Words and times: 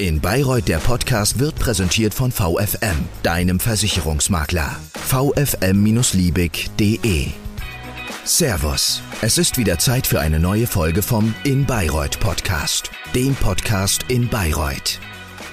In 0.00 0.18
Bayreuth 0.18 0.66
der 0.66 0.78
Podcast 0.78 1.38
wird 1.40 1.56
präsentiert 1.56 2.14
von 2.14 2.32
VFM, 2.32 3.04
deinem 3.22 3.60
Versicherungsmakler. 3.60 4.74
vfm-liebig.de 4.94 7.26
Servus, 8.24 9.02
es 9.20 9.36
ist 9.36 9.58
wieder 9.58 9.78
Zeit 9.78 10.06
für 10.06 10.20
eine 10.20 10.40
neue 10.40 10.66
Folge 10.66 11.02
vom 11.02 11.34
In 11.44 11.66
Bayreuth 11.66 12.18
Podcast, 12.18 12.90
dem 13.14 13.34
Podcast 13.34 14.06
in 14.08 14.30
Bayreuth. 14.30 14.98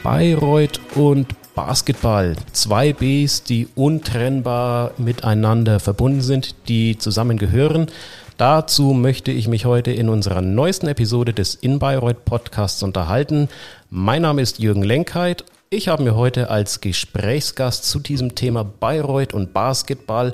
Bayreuth 0.02 0.80
und 0.96 1.28
Basketball, 1.54 2.38
zwei 2.54 2.94
Bs, 2.94 3.44
die 3.44 3.68
untrennbar 3.76 4.94
miteinander 4.98 5.82
verbunden 5.82 6.22
sind, 6.22 6.56
die 6.70 6.98
zusammengehören. 6.98 7.88
Dazu 8.38 8.94
möchte 8.94 9.32
ich 9.32 9.48
mich 9.48 9.66
heute 9.66 9.92
in 9.92 10.10
unserer 10.10 10.42
neuesten 10.42 10.88
Episode 10.88 11.34
des 11.34 11.56
In 11.56 11.80
Bayreuth 11.80 12.24
Podcasts 12.24 12.84
unterhalten. 12.84 13.50
Mein 13.90 14.24
Name 14.24 14.42
ist 14.42 14.60
Jürgen 14.60 14.84
Lenkheit. 14.84 15.46
Ich 15.70 15.88
habe 15.88 16.04
mir 16.04 16.16
heute 16.16 16.50
als 16.50 16.82
Gesprächsgast 16.82 17.86
zu 17.86 18.00
diesem 18.00 18.36
Thema 18.36 18.66
Bayreuth 18.66 19.34
und 19.34 19.54
Basketball 19.54 20.34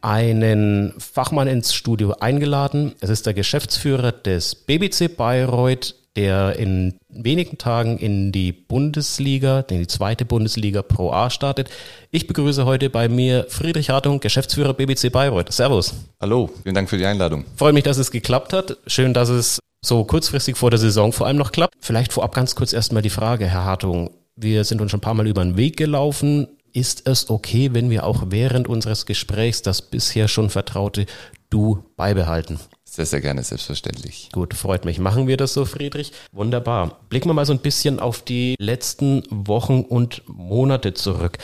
einen 0.00 0.94
Fachmann 0.98 1.46
ins 1.46 1.74
Studio 1.74 2.14
eingeladen. 2.20 2.94
Es 3.00 3.10
ist 3.10 3.26
der 3.26 3.34
Geschäftsführer 3.34 4.10
des 4.10 4.54
BBC 4.54 5.14
Bayreuth, 5.14 5.96
der 6.16 6.56
in 6.56 6.94
wenigen 7.10 7.58
Tagen 7.58 7.98
in 7.98 8.32
die 8.32 8.52
Bundesliga, 8.52 9.60
in 9.68 9.80
die 9.80 9.86
zweite 9.86 10.24
Bundesliga 10.24 10.80
Pro 10.80 11.12
A 11.12 11.28
startet. 11.28 11.68
Ich 12.10 12.26
begrüße 12.26 12.64
heute 12.64 12.88
bei 12.88 13.10
mir 13.10 13.44
Friedrich 13.50 13.90
Hartung, 13.90 14.20
Geschäftsführer 14.20 14.72
BBC 14.72 15.12
Bayreuth. 15.12 15.52
Servus. 15.52 15.92
Hallo, 16.22 16.48
vielen 16.62 16.74
Dank 16.74 16.88
für 16.88 16.96
die 16.96 17.04
Einladung. 17.04 17.44
Freue 17.56 17.74
mich, 17.74 17.84
dass 17.84 17.98
es 17.98 18.10
geklappt 18.10 18.54
hat. 18.54 18.78
Schön, 18.86 19.12
dass 19.12 19.28
es 19.28 19.58
so 19.86 20.04
kurzfristig 20.04 20.56
vor 20.56 20.70
der 20.70 20.78
Saison 20.78 21.12
vor 21.12 21.26
allem 21.26 21.36
noch 21.36 21.52
klappt. 21.52 21.74
Vielleicht 21.80 22.12
vorab 22.12 22.34
ganz 22.34 22.54
kurz 22.54 22.72
erstmal 22.72 23.02
die 23.02 23.10
Frage, 23.10 23.46
Herr 23.46 23.64
Hartung. 23.64 24.10
Wir 24.36 24.64
sind 24.64 24.80
uns 24.80 24.90
schon 24.90 24.98
ein 24.98 25.02
paar 25.02 25.14
Mal 25.14 25.26
über 25.26 25.44
den 25.44 25.56
Weg 25.56 25.76
gelaufen. 25.76 26.48
Ist 26.72 27.06
es 27.06 27.30
okay, 27.30 27.70
wenn 27.72 27.90
wir 27.90 28.04
auch 28.04 28.24
während 28.30 28.66
unseres 28.66 29.06
Gesprächs 29.06 29.62
das 29.62 29.82
bisher 29.82 30.26
schon 30.26 30.50
vertraute 30.50 31.06
Du 31.50 31.84
beibehalten? 31.96 32.58
Sehr, 32.84 33.06
sehr 33.06 33.20
gerne, 33.20 33.42
selbstverständlich. 33.42 34.28
Gut, 34.32 34.54
freut 34.54 34.84
mich. 34.84 34.98
Machen 34.98 35.26
wir 35.26 35.36
das 35.36 35.52
so, 35.52 35.64
Friedrich? 35.64 36.12
Wunderbar. 36.32 37.00
Blicken 37.08 37.28
wir 37.28 37.34
mal 37.34 37.46
so 37.46 37.52
ein 37.52 37.58
bisschen 37.58 38.00
auf 38.00 38.22
die 38.22 38.54
letzten 38.58 39.22
Wochen 39.30 39.82
und 39.82 40.22
Monate 40.26 40.94
zurück. 40.94 41.38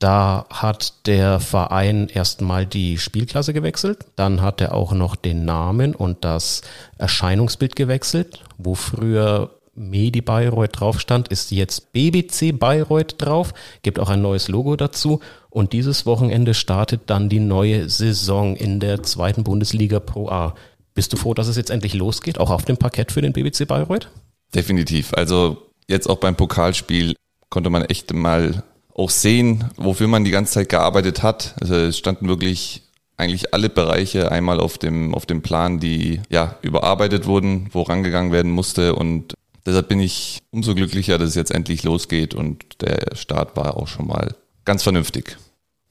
Da 0.00 0.46
hat 0.48 1.06
der 1.06 1.40
Verein 1.40 2.08
erstmal 2.08 2.64
die 2.64 2.96
Spielklasse 2.96 3.52
gewechselt, 3.52 4.06
dann 4.16 4.40
hat 4.40 4.62
er 4.62 4.74
auch 4.74 4.92
noch 4.92 5.14
den 5.14 5.44
Namen 5.44 5.94
und 5.94 6.24
das 6.24 6.62
Erscheinungsbild 6.96 7.76
gewechselt, 7.76 8.42
wo 8.56 8.74
früher 8.74 9.50
Medi 9.74 10.22
Bayreuth 10.22 10.80
drauf 10.80 11.00
stand, 11.00 11.28
ist 11.28 11.50
jetzt 11.50 11.92
BBC 11.92 12.58
Bayreuth 12.58 13.16
drauf, 13.18 13.52
gibt 13.82 13.98
auch 13.98 14.08
ein 14.08 14.22
neues 14.22 14.48
Logo 14.48 14.74
dazu 14.74 15.20
und 15.50 15.74
dieses 15.74 16.06
Wochenende 16.06 16.54
startet 16.54 17.02
dann 17.06 17.28
die 17.28 17.38
neue 17.38 17.90
Saison 17.90 18.56
in 18.56 18.80
der 18.80 19.02
zweiten 19.02 19.44
Bundesliga 19.44 20.00
Pro 20.00 20.30
A. 20.30 20.54
Bist 20.94 21.12
du 21.12 21.18
froh, 21.18 21.34
dass 21.34 21.46
es 21.46 21.56
jetzt 21.56 21.70
endlich 21.70 21.92
losgeht, 21.92 22.40
auch 22.40 22.50
auf 22.50 22.64
dem 22.64 22.78
Parkett 22.78 23.12
für 23.12 23.20
den 23.20 23.34
BBC 23.34 23.68
Bayreuth? 23.68 24.08
Definitiv. 24.54 25.12
Also 25.12 25.58
jetzt 25.88 26.08
auch 26.08 26.18
beim 26.18 26.36
Pokalspiel 26.36 27.14
konnte 27.50 27.68
man 27.68 27.84
echt 27.84 28.14
mal 28.14 28.62
auch 29.00 29.10
sehen, 29.10 29.64
wofür 29.76 30.08
man 30.08 30.24
die 30.24 30.30
ganze 30.30 30.52
Zeit 30.52 30.68
gearbeitet 30.68 31.22
hat. 31.22 31.54
Also 31.60 31.74
es 31.74 31.96
standen 31.96 32.28
wirklich 32.28 32.82
eigentlich 33.16 33.54
alle 33.54 33.70
Bereiche 33.70 34.30
einmal 34.30 34.60
auf 34.60 34.76
dem, 34.76 35.14
auf 35.14 35.24
dem 35.24 35.40
Plan, 35.40 35.80
die 35.80 36.20
ja 36.28 36.56
überarbeitet 36.60 37.26
wurden, 37.26 37.70
wo 37.72 37.82
rangegangen 37.82 38.30
werden 38.30 38.50
musste. 38.50 38.94
Und 38.94 39.34
deshalb 39.64 39.88
bin 39.88 40.00
ich 40.00 40.38
umso 40.50 40.74
glücklicher, 40.74 41.16
dass 41.16 41.30
es 41.30 41.34
jetzt 41.34 41.50
endlich 41.50 41.82
losgeht 41.82 42.34
und 42.34 42.82
der 42.82 43.16
Start 43.16 43.56
war 43.56 43.78
auch 43.78 43.88
schon 43.88 44.06
mal 44.06 44.34
ganz 44.66 44.82
vernünftig. 44.82 45.38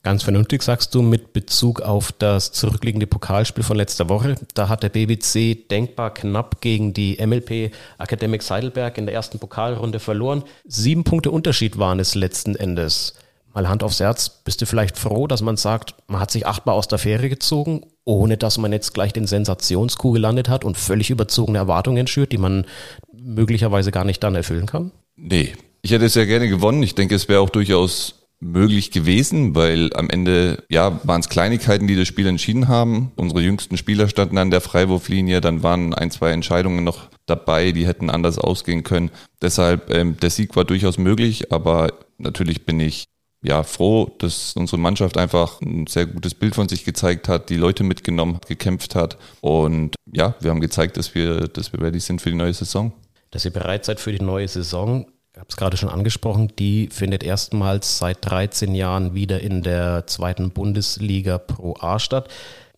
Ganz 0.01 0.23
vernünftig 0.23 0.63
sagst 0.63 0.95
du 0.95 1.01
mit 1.01 1.33
Bezug 1.33 1.81
auf 1.81 2.13
das 2.13 2.53
zurückliegende 2.53 3.05
Pokalspiel 3.05 3.65
von 3.65 3.75
letzter 3.75 4.07
Woche. 4.07 4.35
Da 4.53 4.69
hat 4.69 4.81
der 4.83 4.89
BBC 4.89 5.67
denkbar 5.69 6.13
knapp 6.13 6.61
gegen 6.61 6.93
die 6.93 7.17
MLP 7.23 7.73
Academics 7.97 8.49
Heidelberg 8.49 8.97
in 8.97 9.05
der 9.05 9.15
ersten 9.15 9.39
Pokalrunde 9.39 9.99
verloren. 9.99 10.43
Sieben 10.65 11.03
Punkte 11.03 11.31
Unterschied 11.31 11.77
waren 11.77 11.99
es 11.99 12.15
letzten 12.15 12.55
Endes. 12.55 13.15
Mal 13.53 13.67
Hand 13.67 13.83
aufs 13.83 13.99
Herz, 13.99 14.29
bist 14.29 14.61
du 14.61 14.65
vielleicht 14.65 14.97
froh, 14.97 15.27
dass 15.27 15.41
man 15.41 15.57
sagt, 15.57 15.95
man 16.07 16.21
hat 16.21 16.31
sich 16.31 16.47
achtbar 16.47 16.75
aus 16.75 16.87
der 16.87 16.99
Fähre 16.99 17.27
gezogen, 17.27 17.81
ohne 18.05 18.37
dass 18.37 18.57
man 18.57 18.71
jetzt 18.71 18.93
gleich 18.93 19.11
den 19.11 19.27
Sensationskuh 19.27 20.11
gelandet 20.11 20.47
hat 20.47 20.63
und 20.63 20.77
völlig 20.77 21.09
überzogene 21.09 21.57
Erwartungen 21.57 22.07
schürt, 22.07 22.31
die 22.31 22.37
man 22.37 22.65
möglicherweise 23.11 23.91
gar 23.91 24.05
nicht 24.05 24.23
dann 24.23 24.35
erfüllen 24.35 24.65
kann? 24.65 24.91
Nee, 25.17 25.55
ich 25.81 25.91
hätte 25.91 26.07
sehr 26.07 26.25
gerne 26.25 26.47
gewonnen. 26.47 26.83
Ich 26.83 26.95
denke, 26.95 27.15
es 27.15 27.27
wäre 27.27 27.41
auch 27.41 27.49
durchaus 27.49 28.18
möglich 28.39 28.91
gewesen, 28.91 29.53
weil 29.55 29.93
am 29.95 30.09
Ende 30.09 30.63
ja 30.69 30.99
waren 31.03 31.21
es 31.21 31.29
Kleinigkeiten, 31.29 31.87
die 31.87 31.95
das 31.95 32.07
Spiel 32.07 32.27
entschieden 32.27 32.67
haben. 32.67 33.11
Unsere 33.15 33.41
jüngsten 33.41 33.77
Spieler 33.77 34.07
standen 34.07 34.37
an 34.37 34.51
der 34.51 34.61
Freiwurflinie, 34.61 35.41
dann 35.41 35.61
waren 35.63 35.93
ein, 35.93 36.11
zwei 36.11 36.31
Entscheidungen 36.31 36.83
noch 36.83 37.09
dabei, 37.25 37.71
die 37.71 37.85
hätten 37.85 38.09
anders 38.09 38.39
ausgehen 38.39 38.83
können. 38.83 39.11
Deshalb 39.41 39.89
ähm, 39.93 40.17
der 40.17 40.29
Sieg 40.29 40.55
war 40.55 40.65
durchaus 40.65 40.97
möglich, 40.97 41.51
aber 41.51 41.93
natürlich 42.17 42.65
bin 42.65 42.79
ich 42.79 43.05
ja 43.41 43.63
froh, 43.63 44.11
dass 44.19 44.53
unsere 44.55 44.79
Mannschaft 44.79 45.17
einfach 45.17 45.61
ein 45.61 45.87
sehr 45.87 46.05
gutes 46.05 46.33
Bild 46.33 46.55
von 46.55 46.67
sich 46.67 46.83
gezeigt 46.83 47.27
hat, 47.29 47.49
die 47.49 47.55
Leute 47.55 47.83
mitgenommen, 47.83 48.39
gekämpft 48.47 48.95
hat 48.95 49.17
und 49.41 49.95
ja, 50.11 50.35
wir 50.39 50.51
haben 50.51 50.61
gezeigt, 50.61 50.97
dass 50.97 51.15
wir, 51.15 51.47
dass 51.47 51.71
wir 51.71 51.81
ready 51.81 51.99
sind 51.99 52.21
für 52.21 52.29
die 52.29 52.35
neue 52.35 52.53
Saison. 52.53 52.93
Dass 53.31 53.45
ihr 53.45 53.51
bereit 53.51 53.85
seid 53.85 53.99
für 53.99 54.11
die 54.11 54.23
neue 54.23 54.47
Saison 54.47 55.05
habe 55.39 55.49
es 55.49 55.57
gerade 55.57 55.77
schon 55.77 55.89
angesprochen, 55.89 56.51
die 56.59 56.89
findet 56.91 57.23
erstmals 57.23 57.97
seit 57.97 58.17
13 58.29 58.75
Jahren 58.75 59.13
wieder 59.13 59.39
in 59.39 59.63
der 59.63 60.05
zweiten 60.05 60.51
Bundesliga 60.51 61.37
Pro 61.37 61.75
A 61.79 61.97
statt. 61.97 62.29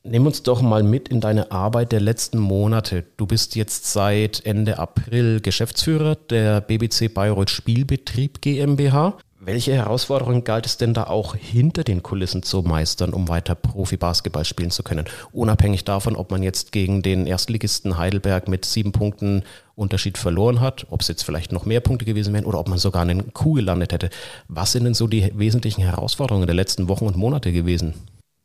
Nimm 0.04 0.26
uns 0.26 0.44
doch 0.44 0.62
mal 0.62 0.84
mit 0.84 1.10
in 1.10 1.22
deine 1.22 1.52
Arbeit 1.52 1.92
der 1.92 2.00
letzten 2.00 2.40
Monate. 2.40 3.04
Du 3.18 3.26
bist 3.26 3.56
jetzt 3.56 3.92
seit 3.92 4.46
Ende 4.46 4.80
April 4.80 5.42
Geschäftsführer 5.42 6.16
der 6.16 6.62
BBC 6.62 7.14
Bayreuth 7.14 7.50
Spielbetrieb 7.50 8.42
GmbH. 8.42 9.18
Welche 9.44 9.74
Herausforderungen 9.74 10.44
galt 10.44 10.68
es 10.68 10.78
denn 10.78 10.94
da 10.94 11.06
auch 11.06 11.36
hinter 11.36 11.84
den 11.84 12.04
Kulissen 12.04 12.44
zu 12.44 12.62
meistern, 12.62 13.12
um 13.12 13.28
weiter 13.28 13.56
Profi-Basketball 13.56 14.46
spielen 14.46 14.70
zu 14.70 14.84
können? 14.84 15.06
Unabhängig 15.32 15.84
davon, 15.84 16.16
ob 16.16 16.30
man 16.30 16.44
jetzt 16.44 16.72
gegen 16.72 17.02
den 17.02 17.26
Erstligisten 17.26 17.98
Heidelberg 17.98 18.48
mit 18.48 18.66
sieben 18.66 18.92
Punkten 18.92 19.42
Unterschied 19.74 20.20
verloren 20.20 20.60
hat, 20.60 20.86
ob 20.92 21.02
es 21.02 21.08
jetzt 21.08 21.24
vielleicht 21.24 21.52
noch 21.54 21.66
mehr 21.66 21.80
Punkte 21.80 22.06
gewesen 22.06 22.36
wären 22.36 22.46
oder 22.46 22.60
ob 22.60 22.70
man 22.70 22.78
sogar 22.78 23.02
einen 23.02 23.34
Kuh 23.34 23.54
gelandet 23.54 23.94
hätte. 23.94 24.12
Was 24.48 24.74
sind 24.74 24.84
denn 24.84 24.94
so 24.94 25.08
die 25.08 25.32
wesentlichen 25.34 25.82
Herausforderungen 25.82 26.46
der 26.46 26.56
letzten 26.56 26.88
Wochen 26.88 27.08
und 27.08 27.18
Monate 27.18 27.52
gewesen? 27.52 27.96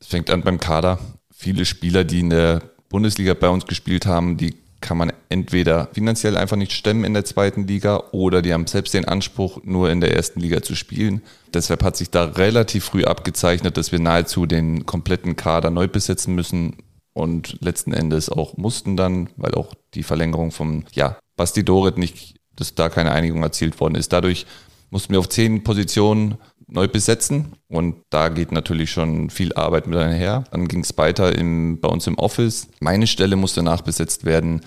Es 0.01 0.07
fängt 0.07 0.31
an 0.31 0.41
beim 0.41 0.59
Kader. 0.59 0.99
Viele 1.31 1.67
Spieler, 1.67 2.05
die 2.05 2.21
in 2.21 2.31
der 2.31 2.63
Bundesliga 2.89 3.34
bei 3.34 3.51
uns 3.51 3.67
gespielt 3.67 4.07
haben, 4.07 4.39
die 4.39 4.55
kann 4.86 4.97
man 4.97 5.12
entweder 5.28 5.88
finanziell 5.92 6.36
einfach 6.36 6.56
nicht 6.56 6.72
stemmen 6.72 7.04
in 7.04 7.12
der 7.12 7.24
zweiten 7.24 7.66
Liga 7.66 8.04
oder 8.12 8.41
die 8.41 8.52
haben 8.52 8.69
selbst 8.69 8.94
den 8.94 9.04
Anspruch, 9.04 9.58
nur 9.64 9.91
in 9.91 10.00
der 10.00 10.14
ersten 10.14 10.38
Liga 10.38 10.62
zu 10.62 10.76
spielen. 10.76 11.22
Deshalb 11.52 11.82
hat 11.82 11.97
sich 11.97 12.10
da 12.10 12.24
relativ 12.24 12.84
früh 12.84 13.04
abgezeichnet, 13.04 13.76
dass 13.76 13.91
wir 13.91 13.98
nahezu 13.98 14.47
den 14.47 14.86
kompletten 14.86 15.34
Kader 15.34 15.70
neu 15.70 15.88
besetzen 15.88 16.36
müssen 16.36 16.76
und 17.12 17.58
letzten 17.60 17.92
Endes 17.92 18.30
auch 18.30 18.56
mussten 18.56 18.97
dann, 18.97 19.28
weil 19.36 19.54
auch 19.56 19.74
die 19.94 20.04
Verlängerung 20.04 20.52
vom 20.52 20.84
ja, 20.92 21.18
Basti 21.36 21.64
Doret 21.64 21.98
nicht, 21.98 22.36
dass 22.54 22.76
da 22.76 22.88
keine 22.88 23.10
Einigung 23.10 23.42
erzielt 23.42 23.80
worden 23.80 23.97
ist. 23.97 24.12
Dadurch 24.12 24.47
mussten 24.91 25.12
wir 25.12 25.18
auf 25.18 25.28
zehn 25.28 25.64
Positionen 25.64 26.36
neu 26.69 26.88
besetzen 26.88 27.53
und 27.69 27.97
da 28.10 28.28
geht 28.28 28.53
natürlich 28.53 28.91
schon 28.91 29.31
viel 29.31 29.53
Arbeit 29.54 29.87
mit 29.87 29.99
einher. 29.99 30.44
Dann 30.50 30.66
ging 30.69 30.81
es 30.81 30.97
weiter 30.99 31.37
im, 31.37 31.81
bei 31.81 31.88
uns 31.88 32.06
im 32.06 32.19
Office. 32.19 32.69
Meine 32.81 33.06
Stelle 33.06 33.37
musste 33.37 33.62
nachbesetzt 33.62 34.25
werden. 34.25 34.62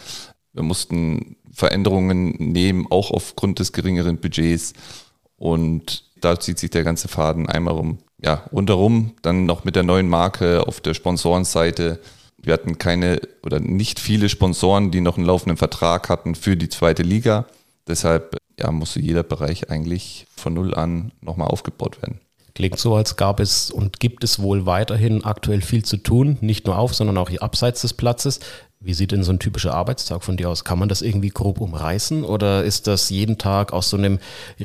Wir 0.54 0.64
mussten 0.64 1.36
Veränderungen 1.52 2.36
nehmen, 2.38 2.88
auch 2.90 3.12
aufgrund 3.12 3.60
des 3.60 3.74
geringeren 3.74 4.18
Budgets 4.18 4.74
und 5.36 6.04
da 6.22 6.40
zieht 6.40 6.60
sich 6.60 6.70
der 6.70 6.84
ganze 6.84 7.08
Faden 7.08 7.48
einmal 7.48 7.74
rum. 7.74 8.00
Ja, 8.22 8.46
rundherum, 8.52 9.14
dann 9.22 9.46
noch 9.46 9.64
mit 9.64 9.76
der 9.76 9.84
neuen 9.84 10.10
Marke 10.10 10.68
auf 10.68 10.82
der 10.82 10.94
Sponsorenseite. 10.94 12.00
Wir 12.42 12.54
hatten 12.54 12.78
keine 12.78 13.22
oder 13.44 13.60
nicht 13.60 14.00
viele 14.00 14.30
Sponsoren, 14.30 14.92
die 14.92 15.02
noch 15.02 15.18
einen 15.18 15.26
laufenden 15.26 15.58
Vertrag 15.58 16.10
hatten 16.10 16.36
für 16.36 16.58
die 16.58 16.70
zweite 16.70 17.04
Liga. 17.04 17.46
Deshalb 17.88 18.39
ja, 18.60 18.72
musste 18.72 19.00
jeder 19.00 19.24
Bereich 19.24 19.70
eigentlich 19.70 20.28
von 20.36 20.54
Null 20.54 20.74
an 20.74 21.12
nochmal 21.22 21.48
aufgebaut 21.48 22.02
werden. 22.02 22.20
Klingt 22.56 22.78
so, 22.78 22.96
als 22.96 23.16
gab 23.16 23.40
es 23.40 23.72
und 23.72 24.00
gibt 24.00 24.24
es 24.24 24.42
wohl 24.42 24.66
weiterhin 24.66 25.24
aktuell 25.24 25.62
viel 25.62 25.86
zu 25.86 25.98
tun, 25.98 26.38
nicht 26.42 26.66
nur 26.66 26.78
auf, 26.78 26.94
sondern 26.94 27.18
auch 27.18 27.32
abseits 27.40 27.82
des 27.82 27.94
Platzes. 27.94 28.40
Wie 28.82 28.94
sieht 28.94 29.12
denn 29.12 29.24
so 29.24 29.32
ein 29.32 29.40
typischer 29.40 29.74
Arbeitstag 29.74 30.24
von 30.24 30.38
dir 30.38 30.50
aus? 30.50 30.64
Kann 30.64 30.80
man 30.80 30.90
das 30.90 31.02
irgendwie 31.02 31.30
grob 31.30 31.62
umreißen 31.62 32.24
oder 32.24 32.64
ist 32.64 32.88
das 32.88 33.10
jeden 33.10 33.38
Tag 33.38 33.74
aus 33.74 33.90
so 33.90 33.98
einem 33.98 34.20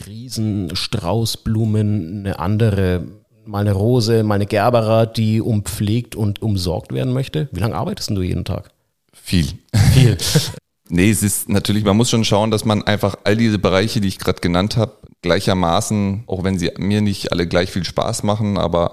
riesen 0.06 0.75
Strauß 0.75 1.38
Blumen 1.38 2.20
eine 2.20 2.38
andere, 2.38 3.06
mal 3.44 3.61
eine 3.61 3.73
Rose, 3.73 4.23
mal 4.23 4.37
eine 4.37 4.46
Gerbera, 4.46 5.06
die 5.06 5.41
umpflegt 5.41 6.17
und 6.17 6.43
umsorgt 6.43 6.93
werden 6.93 7.12
möchte? 7.12 7.49
Wie 7.52 7.61
lange 7.61 7.76
arbeitest 7.76 8.11
du 8.11 8.23
jeden 8.23 8.44
Tag? 8.44 8.70
Viel. 9.12 9.46
Viel. 9.93 10.17
Nee, 10.88 11.10
es 11.10 11.22
ist 11.22 11.48
natürlich, 11.48 11.84
man 11.84 11.96
muss 11.96 12.10
schon 12.10 12.25
schauen, 12.25 12.50
dass 12.50 12.64
man 12.64 12.82
einfach 12.82 13.16
all 13.25 13.36
diese 13.36 13.58
Bereiche, 13.58 14.00
die 14.00 14.08
ich 14.08 14.19
gerade 14.19 14.40
genannt 14.40 14.76
habe, 14.76 14.98
gleichermaßen, 15.22 16.25
auch 16.26 16.44
wenn 16.44 16.58
sie 16.58 16.70
mir 16.76 17.00
nicht 17.00 17.32
alle 17.32 17.46
gleich 17.46 17.70
viel 17.70 17.84
Spaß 17.84 18.22
machen, 18.22 18.58
aber 18.58 18.90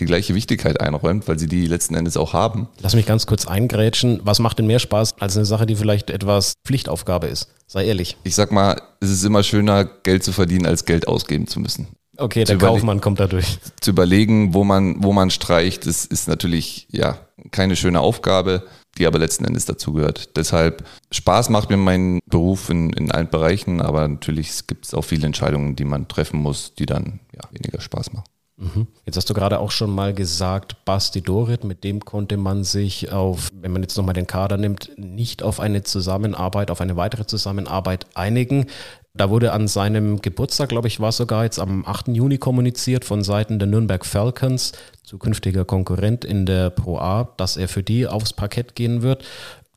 die 0.00 0.06
gleiche 0.06 0.34
Wichtigkeit 0.34 0.80
einräumt, 0.80 1.28
weil 1.28 1.38
sie 1.38 1.46
die 1.46 1.66
letzten 1.66 1.94
Endes 1.94 2.16
auch 2.16 2.32
haben. 2.32 2.68
Lass 2.80 2.94
mich 2.94 3.06
ganz 3.06 3.26
kurz 3.26 3.46
eingrätschen. 3.46 4.20
Was 4.24 4.40
macht 4.40 4.58
denn 4.58 4.66
mehr 4.66 4.80
Spaß 4.80 5.14
als 5.20 5.36
eine 5.36 5.44
Sache, 5.44 5.66
die 5.66 5.76
vielleicht 5.76 6.10
etwas 6.10 6.54
Pflichtaufgabe 6.64 7.28
ist? 7.28 7.48
Sei 7.66 7.84
ehrlich. 7.84 8.16
Ich 8.24 8.34
sag 8.34 8.50
mal, 8.50 8.80
es 9.00 9.10
ist 9.10 9.24
immer 9.24 9.42
schöner, 9.42 9.84
Geld 9.84 10.24
zu 10.24 10.32
verdienen, 10.32 10.66
als 10.66 10.84
Geld 10.84 11.06
ausgeben 11.06 11.46
zu 11.46 11.60
müssen. 11.60 11.88
Okay, 12.16 12.44
der 12.44 12.58
Kaufmann 12.58 13.00
kommt 13.00 13.20
dadurch. 13.20 13.58
Zu 13.80 13.90
überlegen, 13.90 14.54
wo 14.54 14.64
man, 14.64 15.02
wo 15.02 15.12
man 15.12 15.30
streicht, 15.30 15.86
das 15.86 16.04
ist 16.04 16.28
natürlich 16.28 16.86
ja 16.90 17.18
keine 17.50 17.76
schöne 17.76 18.00
Aufgabe, 18.00 18.64
die 18.98 19.06
aber 19.06 19.18
letzten 19.18 19.44
Endes 19.44 19.64
dazugehört. 19.64 20.36
Deshalb 20.36 20.84
Spaß 21.10 21.50
macht 21.50 21.70
mir 21.70 21.76
mein 21.76 22.20
Beruf 22.26 22.70
in, 22.70 22.90
in 22.90 23.10
allen 23.10 23.28
Bereichen, 23.28 23.80
aber 23.80 24.06
natürlich 24.06 24.66
gibt 24.66 24.86
es 24.86 24.94
auch 24.94 25.04
viele 25.04 25.26
Entscheidungen, 25.26 25.76
die 25.76 25.84
man 25.84 26.08
treffen 26.08 26.40
muss, 26.40 26.74
die 26.74 26.86
dann 26.86 27.20
ja, 27.34 27.42
weniger 27.50 27.80
Spaß 27.80 28.12
machen. 28.12 28.24
Mhm. 28.56 28.86
Jetzt 29.04 29.16
hast 29.16 29.28
du 29.28 29.34
gerade 29.34 29.58
auch 29.58 29.72
schon 29.72 29.92
mal 29.92 30.14
gesagt, 30.14 30.84
Basti 30.84 31.22
Dorit, 31.22 31.64
mit 31.64 31.82
dem 31.82 32.04
konnte 32.04 32.36
man 32.36 32.62
sich 32.62 33.10
auf, 33.10 33.50
wenn 33.52 33.72
man 33.72 33.82
jetzt 33.82 33.96
nochmal 33.96 34.14
den 34.14 34.28
Kader 34.28 34.56
nimmt, 34.56 34.92
nicht 34.96 35.42
auf 35.42 35.58
eine 35.58 35.82
Zusammenarbeit, 35.82 36.70
auf 36.70 36.80
eine 36.80 36.96
weitere 36.96 37.26
Zusammenarbeit 37.26 38.06
einigen. 38.14 38.66
Da 39.16 39.30
wurde 39.30 39.52
an 39.52 39.68
seinem 39.68 40.20
Geburtstag, 40.20 40.70
glaube 40.70 40.88
ich, 40.88 40.98
war 40.98 41.12
sogar 41.12 41.44
jetzt 41.44 41.60
am 41.60 41.86
8. 41.86 42.08
Juni 42.08 42.38
kommuniziert 42.38 43.04
von 43.04 43.22
Seiten 43.22 43.60
der 43.60 43.68
Nürnberg 43.68 44.04
Falcons, 44.04 44.72
zukünftiger 45.04 45.64
Konkurrent 45.64 46.24
in 46.24 46.46
der 46.46 46.70
Pro 46.70 46.98
A, 46.98 47.32
dass 47.36 47.56
er 47.56 47.68
für 47.68 47.84
die 47.84 48.08
aufs 48.08 48.32
Parkett 48.32 48.74
gehen 48.74 49.02
wird. 49.02 49.24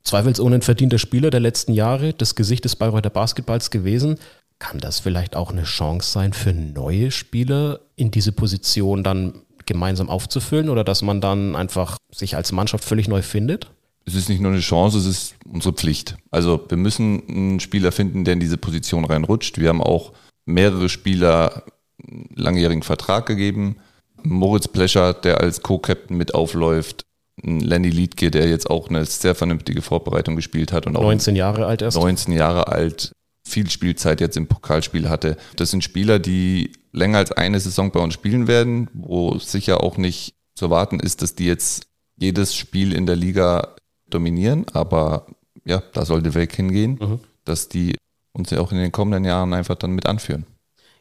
Zweifelsohne 0.02 0.56
ein 0.56 0.62
verdienter 0.62 0.98
Spieler 0.98 1.30
der 1.30 1.38
letzten 1.38 1.72
Jahre, 1.72 2.14
das 2.14 2.34
Gesicht 2.34 2.64
des 2.64 2.74
Bayreuther 2.74 3.10
Basketballs 3.10 3.70
gewesen. 3.70 4.18
Kann 4.58 4.80
das 4.80 4.98
vielleicht 4.98 5.36
auch 5.36 5.52
eine 5.52 5.62
Chance 5.62 6.10
sein 6.10 6.32
für 6.32 6.52
neue 6.52 7.12
Spieler 7.12 7.78
in 7.94 8.10
diese 8.10 8.32
Position 8.32 9.04
dann 9.04 9.42
gemeinsam 9.66 10.08
aufzufüllen 10.08 10.68
oder 10.68 10.82
dass 10.82 11.02
man 11.02 11.20
dann 11.20 11.54
einfach 11.54 11.98
sich 12.10 12.34
als 12.34 12.50
Mannschaft 12.50 12.84
völlig 12.84 13.06
neu 13.06 13.22
findet? 13.22 13.70
Es 14.08 14.14
ist 14.14 14.30
nicht 14.30 14.40
nur 14.40 14.52
eine 14.52 14.60
Chance, 14.60 14.96
es 14.96 15.04
ist 15.04 15.34
unsere 15.46 15.74
Pflicht. 15.74 16.16
Also 16.30 16.64
wir 16.66 16.78
müssen 16.78 17.22
einen 17.28 17.60
Spieler 17.60 17.92
finden, 17.92 18.24
der 18.24 18.34
in 18.34 18.40
diese 18.40 18.56
Position 18.56 19.04
reinrutscht. 19.04 19.58
Wir 19.58 19.68
haben 19.68 19.82
auch 19.82 20.12
mehrere 20.46 20.88
Spieler 20.88 21.64
einen 22.02 22.30
langjährigen 22.34 22.82
Vertrag 22.82 23.26
gegeben. 23.26 23.76
Moritz 24.22 24.66
Plescher, 24.66 25.12
der 25.12 25.42
als 25.42 25.62
Co-Captain 25.62 26.16
mit 26.16 26.34
aufläuft. 26.34 27.04
Lenny 27.42 27.90
Liedke, 27.90 28.30
der 28.30 28.48
jetzt 28.48 28.70
auch 28.70 28.88
eine 28.88 29.04
sehr 29.04 29.34
vernünftige 29.34 29.82
Vorbereitung 29.82 30.36
gespielt 30.36 30.72
hat. 30.72 30.86
Und 30.86 30.96
auch 30.96 31.02
19 31.02 31.36
Jahre 31.36 31.66
alt 31.66 31.82
erst. 31.82 31.98
19 31.98 32.32
Jahre 32.32 32.68
alt, 32.68 33.12
viel 33.46 33.68
Spielzeit 33.70 34.22
jetzt 34.22 34.38
im 34.38 34.46
Pokalspiel 34.46 35.08
hatte. 35.10 35.36
Das 35.56 35.70
sind 35.70 35.84
Spieler, 35.84 36.18
die 36.18 36.72
länger 36.92 37.18
als 37.18 37.30
eine 37.30 37.60
Saison 37.60 37.92
bei 37.92 38.00
uns 38.00 38.14
spielen 38.14 38.48
werden, 38.48 38.88
wo 38.94 39.38
sicher 39.38 39.84
auch 39.84 39.98
nicht 39.98 40.34
zu 40.54 40.64
erwarten 40.64 40.98
ist, 40.98 41.22
dass 41.22 41.34
die 41.34 41.46
jetzt 41.46 41.86
jedes 42.16 42.56
Spiel 42.56 42.92
in 42.92 43.06
der 43.06 43.16
Liga 43.16 43.76
dominieren, 44.10 44.66
aber 44.72 45.26
ja, 45.64 45.82
da 45.92 46.04
sollte 46.04 46.34
Weg 46.34 46.54
hingehen, 46.54 46.98
mhm. 47.00 47.20
dass 47.44 47.68
die 47.68 47.96
uns 48.32 48.50
ja 48.50 48.60
auch 48.60 48.72
in 48.72 48.78
den 48.78 48.92
kommenden 48.92 49.24
Jahren 49.24 49.52
einfach 49.52 49.74
dann 49.74 49.92
mit 49.92 50.06
anführen. 50.06 50.46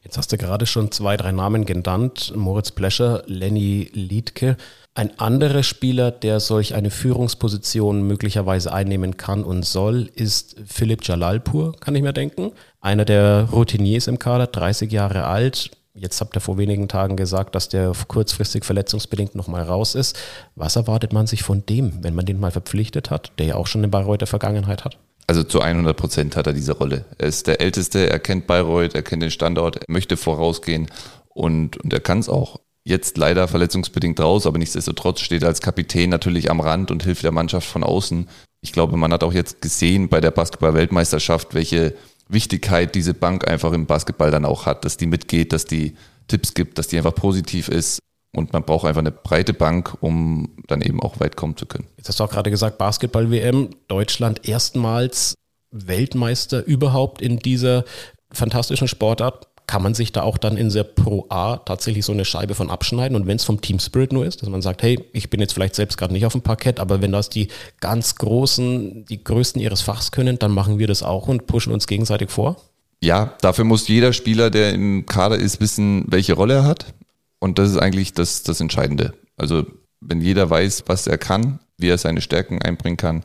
Jetzt 0.03 0.17
hast 0.17 0.31
du 0.31 0.37
gerade 0.37 0.65
schon 0.65 0.91
zwei, 0.91 1.17
drei 1.17 1.31
Namen 1.31 1.65
genannt. 1.65 2.31
Moritz 2.35 2.71
Plescher, 2.71 3.23
Lenny 3.25 3.89
Liedke. 3.93 4.55
Ein 4.93 5.19
anderer 5.19 5.63
Spieler, 5.63 6.11
der 6.11 6.39
solch 6.39 6.73
eine 6.73 6.91
Führungsposition 6.91 8.07
möglicherweise 8.07 8.71
einnehmen 8.71 9.17
kann 9.17 9.43
und 9.43 9.65
soll, 9.65 10.09
ist 10.15 10.55
Philipp 10.65 11.03
Jalalpur, 11.03 11.73
kann 11.79 11.93
ich 11.93 12.03
mir 12.03 12.13
denken. 12.13 12.51
Einer 12.79 13.05
der 13.05 13.49
Routiniers 13.51 14.07
im 14.07 14.17
Kader, 14.17 14.47
30 14.47 14.91
Jahre 14.91 15.25
alt. 15.25 15.71
Jetzt 15.99 16.21
habt 16.21 16.37
ihr 16.37 16.41
vor 16.41 16.59
wenigen 16.59 16.87
Tagen 16.87 17.15
gesagt, 17.15 17.55
dass 17.55 17.69
der 17.69 17.91
kurzfristig 18.07 18.63
verletzungsbedingt 18.65 19.33
nochmal 19.33 19.63
raus 19.63 19.95
ist. 19.95 20.15
Was 20.55 20.75
erwartet 20.75 21.11
man 21.11 21.25
sich 21.25 21.41
von 21.41 21.65
dem, 21.65 22.03
wenn 22.03 22.13
man 22.13 22.25
den 22.25 22.39
mal 22.39 22.51
verpflichtet 22.51 23.09
hat, 23.09 23.31
der 23.39 23.47
ja 23.47 23.55
auch 23.55 23.65
schon 23.65 23.81
eine 23.81 23.87
Bayreuther 23.87 24.27
Vergangenheit 24.27 24.85
hat? 24.85 24.99
Also 25.25 25.43
zu 25.43 25.59
100 25.59 25.97
Prozent 25.97 26.35
hat 26.35 26.45
er 26.45 26.53
diese 26.53 26.73
Rolle. 26.73 27.05
Er 27.17 27.27
ist 27.27 27.47
der 27.47 27.61
Älteste, 27.61 28.09
er 28.09 28.19
kennt 28.19 28.45
Bayreuth, 28.45 28.93
er 28.93 29.01
kennt 29.01 29.23
den 29.23 29.31
Standort, 29.31 29.77
er 29.77 29.85
möchte 29.87 30.17
vorausgehen 30.17 30.87
und, 31.29 31.77
und 31.77 31.91
er 31.91 31.99
kann 31.99 32.19
es 32.19 32.29
auch 32.29 32.59
jetzt 32.83 33.17
leider 33.17 33.47
verletzungsbedingt 33.47 34.19
raus, 34.19 34.45
aber 34.45 34.59
nichtsdestotrotz 34.59 35.19
steht 35.21 35.41
er 35.41 35.49
als 35.49 35.61
Kapitän 35.61 36.11
natürlich 36.11 36.51
am 36.51 36.61
Rand 36.61 36.91
und 36.91 37.03
hilft 37.03 37.23
der 37.23 37.31
Mannschaft 37.31 37.67
von 37.67 37.83
außen. 37.83 38.29
Ich 38.61 38.71
glaube, 38.71 38.97
man 38.97 39.11
hat 39.11 39.23
auch 39.23 39.33
jetzt 39.33 39.61
gesehen 39.61 40.09
bei 40.09 40.21
der 40.21 40.31
Basketball-Weltmeisterschaft, 40.31 41.53
welche 41.53 41.95
Wichtigkeit 42.29 42.95
diese 42.95 43.13
Bank 43.13 43.47
einfach 43.47 43.73
im 43.73 43.85
Basketball 43.85 44.31
dann 44.31 44.45
auch 44.45 44.65
hat, 44.65 44.85
dass 44.85 44.97
die 44.97 45.05
mitgeht, 45.05 45.53
dass 45.53 45.65
die 45.65 45.95
Tipps 46.27 46.53
gibt, 46.53 46.77
dass 46.77 46.87
die 46.87 46.97
einfach 46.97 47.15
positiv 47.15 47.69
ist. 47.69 47.99
Und 48.35 48.53
man 48.53 48.63
braucht 48.63 48.85
einfach 48.85 48.99
eine 48.99 49.11
breite 49.11 49.53
Bank, 49.53 49.97
um 50.01 50.49
dann 50.67 50.81
eben 50.81 51.01
auch 51.01 51.19
weit 51.19 51.37
kommen 51.37 51.57
zu 51.57 51.65
können. 51.65 51.87
Jetzt 51.97 52.09
hast 52.09 52.19
du 52.19 52.25
auch 52.25 52.29
gerade 52.29 52.51
gesagt, 52.51 52.77
Basketball-WM, 52.77 53.69
Deutschland 53.87 54.47
erstmals 54.47 55.33
Weltmeister 55.71 56.63
überhaupt 56.65 57.21
in 57.21 57.39
dieser 57.39 57.85
fantastischen 58.31 58.87
Sportart 58.87 59.47
kann 59.67 59.83
man 59.83 59.93
sich 59.93 60.13
da 60.13 60.21
auch 60.21 60.37
dann 60.37 60.55
in 60.55 60.69
der 60.69 60.85
Pro 60.85 61.25
A 61.29 61.57
tatsächlich 61.57 62.05
so 62.05 62.13
eine 62.13 62.23
Scheibe 62.23 62.55
von 62.55 62.69
abschneiden 62.69 63.15
und 63.17 63.27
wenn 63.27 63.35
es 63.35 63.43
vom 63.43 63.59
Team 63.59 63.79
Spirit 63.79 64.13
nur 64.13 64.25
ist, 64.25 64.41
dass 64.41 64.49
man 64.49 64.61
sagt, 64.61 64.81
hey, 64.81 65.05
ich 65.11 65.29
bin 65.29 65.41
jetzt 65.41 65.53
vielleicht 65.53 65.75
selbst 65.75 65.97
gerade 65.97 66.13
nicht 66.13 66.25
auf 66.25 66.31
dem 66.31 66.41
Parkett, 66.41 66.79
aber 66.79 67.01
wenn 67.01 67.11
das 67.11 67.29
die 67.29 67.49
ganz 67.81 68.15
großen, 68.15 69.05
die 69.05 69.23
größten 69.23 69.61
ihres 69.61 69.81
Fachs 69.81 70.11
können, 70.11 70.39
dann 70.39 70.51
machen 70.51 70.79
wir 70.79 70.87
das 70.87 71.03
auch 71.03 71.27
und 71.27 71.47
pushen 71.47 71.73
uns 71.73 71.85
gegenseitig 71.85 72.31
vor? 72.31 72.55
Ja, 73.03 73.35
dafür 73.41 73.65
muss 73.65 73.87
jeder 73.87 74.13
Spieler, 74.13 74.49
der 74.49 74.73
im 74.73 75.05
Kader 75.05 75.35
ist, 75.35 75.59
wissen, 75.59 76.05
welche 76.07 76.33
Rolle 76.33 76.55
er 76.55 76.63
hat. 76.63 76.93
Und 77.39 77.59
das 77.59 77.69
ist 77.69 77.77
eigentlich 77.77 78.13
das, 78.13 78.43
das 78.43 78.61
Entscheidende. 78.61 79.13
Also 79.35 79.65
wenn 80.01 80.21
jeder 80.21 80.49
weiß, 80.49 80.85
was 80.87 81.05
er 81.05 81.17
kann, 81.17 81.59
wie 81.77 81.89
er 81.89 81.97
seine 81.97 82.21
Stärken 82.21 82.61
einbringen 82.61 82.97
kann, 82.97 83.23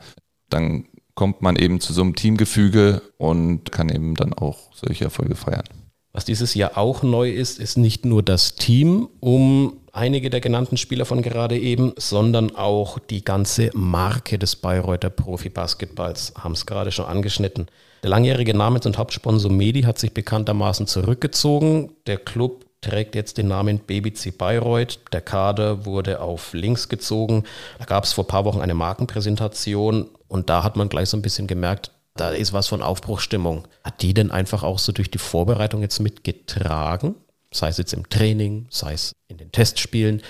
dann 0.50 0.86
kommt 1.14 1.40
man 1.40 1.56
eben 1.56 1.80
zu 1.80 1.92
so 1.92 2.02
einem 2.02 2.14
Teamgefüge 2.14 3.02
und 3.16 3.70
kann 3.72 3.88
eben 3.88 4.14
dann 4.14 4.34
auch 4.34 4.74
solche 4.74 5.04
Erfolge 5.04 5.36
feiern. 5.36 5.64
Was 6.12 6.26
dieses 6.26 6.54
Jahr 6.54 6.76
auch 6.76 7.02
neu 7.02 7.30
ist, 7.30 7.58
ist 7.58 7.78
nicht 7.78 8.04
nur 8.04 8.22
das 8.22 8.54
Team 8.54 9.08
um 9.20 9.78
einige 9.92 10.28
der 10.28 10.40
genannten 10.40 10.76
Spieler 10.76 11.06
von 11.06 11.22
gerade 11.22 11.58
eben, 11.58 11.92
sondern 11.96 12.54
auch 12.54 12.98
die 12.98 13.24
ganze 13.24 13.70
Marke 13.72 14.38
des 14.38 14.56
Bayreuther 14.56 15.10
Profi-Basketballs, 15.10 16.34
haben 16.38 16.52
es 16.52 16.66
gerade 16.66 16.92
schon 16.92 17.06
angeschnitten. 17.06 17.66
Der 18.02 18.10
langjährige 18.10 18.54
Namens- 18.54 18.84
und 18.84 18.98
Hauptsponsor 18.98 19.50
Medi 19.50 19.82
hat 19.82 19.98
sich 19.98 20.12
bekanntermaßen 20.12 20.86
zurückgezogen. 20.86 21.92
Der 22.06 22.18
Club 22.18 22.66
trägt 22.82 23.14
jetzt 23.14 23.38
den 23.38 23.48
Namen 23.48 23.78
BBC 23.78 24.36
Bayreuth. 24.36 24.98
Der 25.12 25.20
Kader 25.22 25.86
wurde 25.86 26.20
auf 26.20 26.52
links 26.52 26.88
gezogen. 26.88 27.44
Da 27.78 27.86
gab 27.86 28.04
es 28.04 28.12
vor 28.12 28.24
ein 28.24 28.28
paar 28.28 28.44
Wochen 28.44 28.60
eine 28.60 28.74
Markenpräsentation 28.74 30.10
und 30.28 30.50
da 30.50 30.64
hat 30.64 30.76
man 30.76 30.88
gleich 30.88 31.08
so 31.08 31.16
ein 31.16 31.22
bisschen 31.22 31.46
gemerkt, 31.46 31.90
da 32.16 32.30
ist 32.30 32.52
was 32.52 32.68
von 32.68 32.82
Aufbruchstimmung. 32.82 33.66
Hat 33.84 34.02
die 34.02 34.14
denn 34.14 34.30
einfach 34.30 34.62
auch 34.62 34.78
so 34.78 34.92
durch 34.92 35.10
die 35.10 35.18
Vorbereitung 35.18 35.80
jetzt 35.82 36.00
mitgetragen? 36.00 37.14
Sei 37.52 37.68
es 37.68 37.78
jetzt 37.78 37.92
im 37.92 38.08
Training, 38.08 38.66
sei 38.70 38.94
es 38.94 39.12
in 39.28 39.38
den 39.38 39.52
Testspielen, 39.52 40.22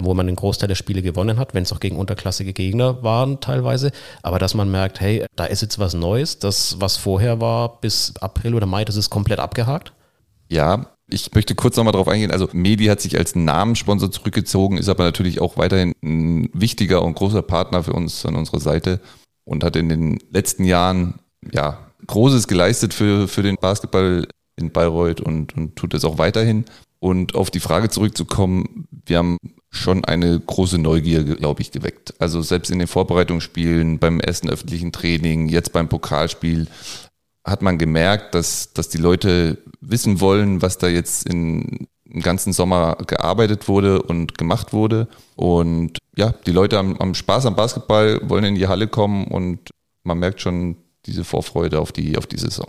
wo 0.00 0.14
man 0.14 0.26
den 0.26 0.36
Großteil 0.36 0.68
der 0.68 0.74
Spiele 0.74 1.02
gewonnen 1.02 1.38
hat, 1.38 1.54
wenn 1.54 1.62
es 1.62 1.72
auch 1.72 1.80
gegen 1.80 1.96
unterklassige 1.96 2.52
Gegner 2.52 3.02
waren 3.02 3.40
teilweise. 3.40 3.92
Aber 4.22 4.38
dass 4.38 4.54
man 4.54 4.70
merkt, 4.70 5.00
hey, 5.00 5.26
da 5.36 5.44
ist 5.44 5.62
jetzt 5.62 5.78
was 5.78 5.94
Neues, 5.94 6.38
das, 6.38 6.80
was 6.80 6.96
vorher 6.96 7.40
war 7.40 7.80
bis 7.80 8.14
April 8.20 8.54
oder 8.54 8.66
Mai, 8.66 8.84
das 8.84 8.96
ist 8.96 9.10
komplett 9.10 9.38
abgehakt? 9.38 9.92
Ja, 10.48 10.94
ich 11.08 11.32
möchte 11.34 11.54
kurz 11.54 11.76
nochmal 11.76 11.92
darauf 11.92 12.08
eingehen. 12.08 12.30
Also 12.30 12.48
Medi 12.52 12.86
hat 12.86 13.00
sich 13.00 13.18
als 13.18 13.34
Namenssponsor 13.34 14.10
zurückgezogen, 14.10 14.78
ist 14.78 14.88
aber 14.88 15.04
natürlich 15.04 15.40
auch 15.40 15.56
weiterhin 15.56 15.92
ein 16.02 16.48
wichtiger 16.52 17.02
und 17.02 17.14
großer 17.14 17.42
Partner 17.42 17.82
für 17.82 17.92
uns 17.92 18.24
an 18.26 18.36
unserer 18.36 18.60
Seite 18.60 19.00
und 19.44 19.62
hat 19.62 19.76
in 19.76 19.88
den 19.88 20.18
letzten 20.30 20.64
Jahren 20.64 21.20
ja, 21.52 21.78
Großes 22.06 22.48
geleistet 22.48 22.92
für, 22.92 23.28
für 23.28 23.42
den 23.42 23.56
Basketball 23.56 24.26
in 24.56 24.70
Bayreuth 24.70 25.20
und, 25.20 25.56
und 25.56 25.76
tut 25.76 25.94
es 25.94 26.04
auch 26.04 26.18
weiterhin. 26.18 26.64
Und 27.00 27.34
auf 27.34 27.50
die 27.50 27.60
Frage 27.60 27.88
zurückzukommen, 27.88 28.86
wir 29.06 29.18
haben 29.18 29.38
schon 29.70 30.04
eine 30.04 30.38
große 30.40 30.78
Neugier, 30.78 31.24
glaube 31.24 31.62
ich, 31.62 31.70
geweckt. 31.70 32.14
Also 32.18 32.40
selbst 32.42 32.70
in 32.70 32.78
den 32.78 32.88
Vorbereitungsspielen, 32.88 33.98
beim 33.98 34.20
ersten 34.20 34.48
öffentlichen 34.48 34.92
Training, 34.92 35.48
jetzt 35.48 35.72
beim 35.72 35.88
Pokalspiel, 35.88 36.66
hat 37.44 37.60
man 37.60 37.76
gemerkt, 37.76 38.34
dass, 38.34 38.72
dass 38.72 38.88
die 38.88 38.98
Leute 38.98 39.58
wissen 39.80 40.20
wollen, 40.20 40.62
was 40.62 40.78
da 40.78 40.88
jetzt 40.88 41.28
in, 41.28 41.88
im 42.04 42.22
ganzen 42.22 42.52
Sommer 42.52 42.96
gearbeitet 43.06 43.68
wurde 43.68 44.00
und 44.00 44.38
gemacht 44.38 44.72
wurde. 44.72 45.08
Und 45.36 45.98
ja, 46.16 46.32
die 46.46 46.52
Leute 46.52 46.78
haben, 46.78 46.98
haben 46.98 47.14
Spaß 47.14 47.44
am 47.46 47.56
Basketball, 47.56 48.20
wollen 48.28 48.44
in 48.44 48.54
die 48.54 48.68
Halle 48.68 48.88
kommen 48.88 49.26
und 49.26 49.70
man 50.04 50.18
merkt 50.18 50.40
schon, 50.40 50.76
diese 51.06 51.24
Vorfreude 51.24 51.80
auf 51.80 51.92
die, 51.92 52.16
auf 52.16 52.26
die 52.26 52.38
Saison. 52.38 52.66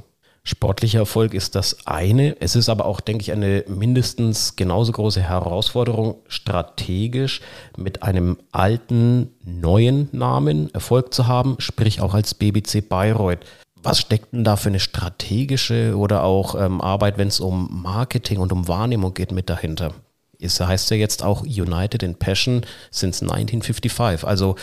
Sportlicher 0.48 1.00
Erfolg 1.00 1.34
ist 1.34 1.56
das 1.56 1.88
eine. 1.88 2.40
Es 2.40 2.56
ist 2.56 2.70
aber 2.70 2.86
auch, 2.86 3.02
denke 3.02 3.24
ich, 3.24 3.32
eine 3.32 3.66
mindestens 3.68 4.56
genauso 4.56 4.92
große 4.92 5.20
Herausforderung, 5.20 6.18
strategisch 6.28 7.42
mit 7.78 8.04
einem 8.04 8.38
alten, 8.52 9.32
neuen 9.44 10.08
Namen 10.12 10.72
Erfolg 10.72 11.16
zu 11.16 11.26
haben, 11.26 11.56
sprich 11.58 12.00
auch 12.00 12.14
als 12.14 12.36
BBC 12.36 12.88
Bayreuth. 12.88 13.40
Was 13.82 14.00
steckt 14.00 14.34
denn 14.34 14.44
da 14.44 14.56
für 14.56 14.70
eine 14.70 14.80
strategische 14.80 15.98
oder 15.98 16.24
auch 16.24 16.54
ähm, 16.54 16.80
Arbeit, 16.80 17.18
wenn 17.18 17.28
es 17.28 17.40
um 17.40 17.82
Marketing 17.82 18.38
und 18.38 18.52
um 18.52 18.68
Wahrnehmung 18.68 19.16
geht, 19.16 19.32
mit 19.32 19.50
dahinter? 19.50 19.96
Ist, 20.38 20.60
heißt 20.60 20.92
ja 20.92 20.98
jetzt 20.98 21.24
auch 21.24 21.42
United 21.42 22.04
in 22.04 22.16
Passion 22.16 22.62
since 22.92 23.24
1955, 23.24 24.28
also 24.28 24.58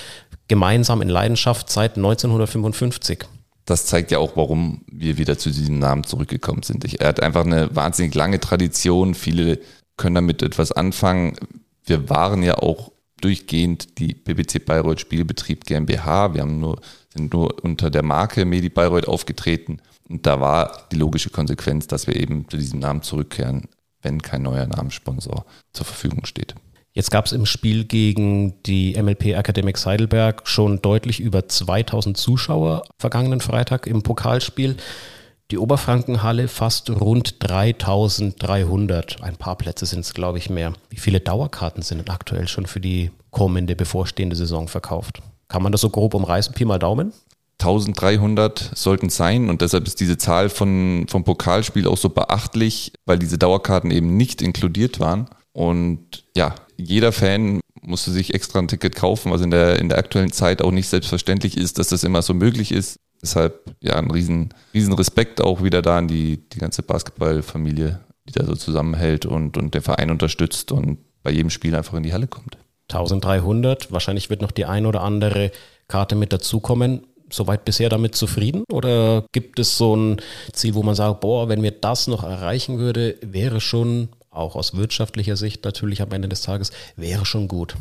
gemeinsam 0.46 1.02
in 1.02 1.08
Leidenschaft 1.08 1.70
seit 1.70 1.96
1955 1.96 3.24
das 3.72 3.86
zeigt 3.86 4.10
ja 4.10 4.18
auch, 4.18 4.36
warum 4.36 4.82
wir 4.86 5.16
wieder 5.16 5.38
zu 5.38 5.50
diesem 5.50 5.78
Namen 5.78 6.04
zurückgekommen 6.04 6.62
sind. 6.62 6.84
er 7.00 7.08
hat 7.08 7.20
einfach 7.20 7.46
eine 7.46 7.74
wahnsinnig 7.74 8.14
lange 8.14 8.38
Tradition. 8.38 9.14
Viele 9.14 9.60
können 9.96 10.14
damit 10.14 10.42
etwas 10.42 10.72
anfangen. 10.72 11.36
Wir 11.84 12.10
waren 12.10 12.42
ja 12.42 12.58
auch 12.58 12.92
durchgehend 13.22 13.98
die 13.98 14.12
BBC 14.12 14.66
Bayreuth 14.66 15.00
Spielbetrieb 15.00 15.64
GmbH. 15.64 16.34
Wir 16.34 16.42
haben 16.42 16.60
nur, 16.60 16.80
sind 17.08 17.32
nur 17.32 17.64
unter 17.64 17.88
der 17.88 18.02
Marke 18.02 18.44
Medi 18.44 18.68
Bayreuth 18.68 19.08
aufgetreten. 19.08 19.80
Und 20.06 20.26
da 20.26 20.38
war 20.38 20.86
die 20.92 20.96
logische 20.96 21.30
Konsequenz, 21.30 21.86
dass 21.86 22.06
wir 22.06 22.16
eben 22.16 22.46
zu 22.50 22.58
diesem 22.58 22.80
Namen 22.80 23.00
zurückkehren, 23.00 23.68
wenn 24.02 24.20
kein 24.20 24.42
neuer 24.42 24.66
Namenssponsor 24.66 25.46
zur 25.72 25.86
Verfügung 25.86 26.26
steht. 26.26 26.54
Jetzt 26.94 27.10
gab 27.10 27.24
es 27.24 27.32
im 27.32 27.46
Spiel 27.46 27.84
gegen 27.84 28.62
die 28.64 29.00
MLP 29.00 29.28
Academics 29.28 29.86
Heidelberg 29.86 30.46
schon 30.46 30.82
deutlich 30.82 31.20
über 31.20 31.48
2000 31.48 32.18
Zuschauer 32.18 32.82
vergangenen 32.98 33.40
Freitag 33.40 33.86
im 33.86 34.02
Pokalspiel. 34.02 34.76
Die 35.50 35.56
Oberfrankenhalle 35.56 36.48
fast 36.48 36.90
rund 36.90 37.36
3300. 37.42 39.22
Ein 39.22 39.36
paar 39.36 39.56
Plätze 39.56 39.86
sind 39.86 40.00
es, 40.00 40.12
glaube 40.12 40.36
ich, 40.36 40.50
mehr. 40.50 40.74
Wie 40.90 40.98
viele 40.98 41.20
Dauerkarten 41.20 41.82
sind 41.82 42.10
aktuell 42.10 42.46
schon 42.46 42.66
für 42.66 42.80
die 42.80 43.10
kommende, 43.30 43.74
bevorstehende 43.74 44.36
Saison 44.36 44.68
verkauft? 44.68 45.22
Kann 45.48 45.62
man 45.62 45.72
das 45.72 45.80
so 45.80 45.88
grob 45.88 46.12
umreißen? 46.12 46.54
Pi 46.54 46.66
mal 46.66 46.78
Daumen? 46.78 47.14
1300 47.60 48.72
sollten 48.74 49.08
sein 49.08 49.48
und 49.48 49.62
deshalb 49.62 49.86
ist 49.86 50.00
diese 50.00 50.18
Zahl 50.18 50.50
von, 50.50 51.06
vom 51.08 51.24
Pokalspiel 51.24 51.86
auch 51.86 51.96
so 51.96 52.08
beachtlich, 52.10 52.92
weil 53.06 53.18
diese 53.18 53.38
Dauerkarten 53.38 53.90
eben 53.90 54.16
nicht 54.16 54.42
inkludiert 54.42 55.00
waren. 55.00 55.28
Und 55.52 56.24
ja, 56.36 56.54
jeder 56.76 57.12
Fan 57.12 57.60
musste 57.82 58.10
sich 58.10 58.34
extra 58.34 58.58
ein 58.60 58.68
Ticket 58.68 58.94
kaufen, 58.94 59.32
was 59.32 59.42
in 59.42 59.50
der, 59.50 59.78
in 59.78 59.88
der 59.88 59.98
aktuellen 59.98 60.32
Zeit 60.32 60.62
auch 60.62 60.70
nicht 60.70 60.88
selbstverständlich 60.88 61.56
ist, 61.56 61.78
dass 61.78 61.88
das 61.88 62.04
immer 62.04 62.22
so 62.22 62.32
möglich 62.32 62.72
ist. 62.72 62.96
Deshalb 63.20 63.74
ja 63.80 63.94
ein 63.96 64.10
riesen, 64.10 64.54
riesen 64.74 64.94
Respekt 64.94 65.40
auch 65.40 65.62
wieder 65.62 65.82
da 65.82 65.98
an 65.98 66.08
die, 66.08 66.48
die 66.48 66.58
ganze 66.58 66.82
Basketballfamilie, 66.82 68.00
die 68.28 68.32
da 68.32 68.44
so 68.44 68.54
zusammenhält 68.54 69.26
und, 69.26 69.56
und 69.56 69.74
der 69.74 69.82
Verein 69.82 70.10
unterstützt 70.10 70.72
und 70.72 70.98
bei 71.22 71.30
jedem 71.30 71.50
Spiel 71.50 71.74
einfach 71.74 71.94
in 71.94 72.02
die 72.02 72.12
Halle 72.12 72.26
kommt. 72.26 72.58
1300, 72.90 73.92
wahrscheinlich 73.92 74.28
wird 74.30 74.42
noch 74.42 74.50
die 74.50 74.64
ein 74.64 74.86
oder 74.86 75.02
andere 75.02 75.50
Karte 75.88 76.14
mit 76.14 76.32
dazukommen. 76.32 77.06
Soweit 77.30 77.64
bisher 77.64 77.88
damit 77.88 78.14
zufrieden? 78.14 78.64
Oder 78.70 79.24
gibt 79.32 79.58
es 79.58 79.78
so 79.78 79.96
ein 79.96 80.20
Ziel, 80.52 80.74
wo 80.74 80.82
man 80.82 80.94
sagt, 80.94 81.20
boah, 81.20 81.48
wenn 81.48 81.62
wir 81.62 81.70
das 81.70 82.06
noch 82.06 82.24
erreichen 82.24 82.78
würde, 82.78 83.16
wäre 83.22 83.60
schon 83.60 84.10
auch 84.32 84.56
aus 84.56 84.74
wirtschaftlicher 84.74 85.36
Sicht 85.36 85.64
natürlich 85.64 86.02
am 86.02 86.10
Ende 86.10 86.28
des 86.28 86.42
Tages, 86.42 86.72
wäre 86.96 87.24
schon 87.24 87.48
gut. 87.48 87.76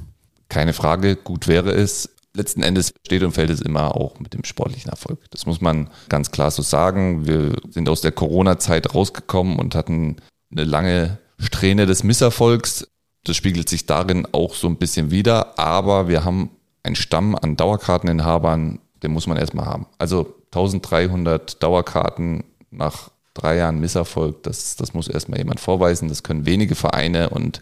Keine 0.50 0.74
Frage, 0.74 1.16
gut 1.16 1.48
wäre 1.48 1.72
es. 1.72 2.10
Letzten 2.34 2.62
Endes 2.62 2.94
steht 3.06 3.24
und 3.24 3.32
fällt 3.32 3.50
es 3.50 3.62
immer 3.62 3.96
auch 3.96 4.20
mit 4.20 4.34
dem 4.34 4.44
sportlichen 4.44 4.90
Erfolg. 4.90 5.20
Das 5.32 5.46
muss 5.46 5.60
man 5.60 5.90
ganz 6.08 6.32
klar 6.32 6.52
so 6.52 6.62
sagen. 6.62 7.26
Wir 7.26 7.56
sind 7.70 7.90
aus 7.90 8.02
der 8.02 8.12
Corona-Zeit 8.12 8.94
rausgekommen 8.94 9.60
und 9.60 9.76
hatten 9.76 10.18
eine 10.52 10.64
lange 10.64 11.18
Strähne 11.40 11.86
des 11.86 12.04
Misserfolgs. 12.04 12.88
Das 13.24 13.36
spiegelt 13.36 13.70
sich 13.70 13.86
darin 13.86 14.28
auch 14.32 14.56
so 14.56 14.68
ein 14.68 14.78
bisschen 14.78 15.12
wieder, 15.12 15.60
aber 15.60 16.08
wir 16.08 16.24
haben 16.24 16.52
einen 16.84 16.96
Stamm 16.96 17.36
an 17.36 17.58
Dauerkarteninhabern, 17.58 18.80
den 19.04 19.12
muss 19.12 19.28
man 19.28 19.38
erstmal 19.38 19.66
haben. 19.66 19.88
Also 19.98 20.36
1300 20.48 21.62
Dauerkarten 21.62 22.44
nach 22.72 23.12
drei 23.34 23.58
Jahren 23.58 23.80
Misserfolg, 23.80 24.44
das, 24.44 24.76
das 24.76 24.94
muss 24.94 25.08
erstmal 25.08 25.40
jemand 25.40 25.60
vorweisen. 25.60 26.10
Das 26.10 26.24
können 26.24 26.46
wenige 26.46 26.76
Vereine 26.76 27.30
und 27.30 27.60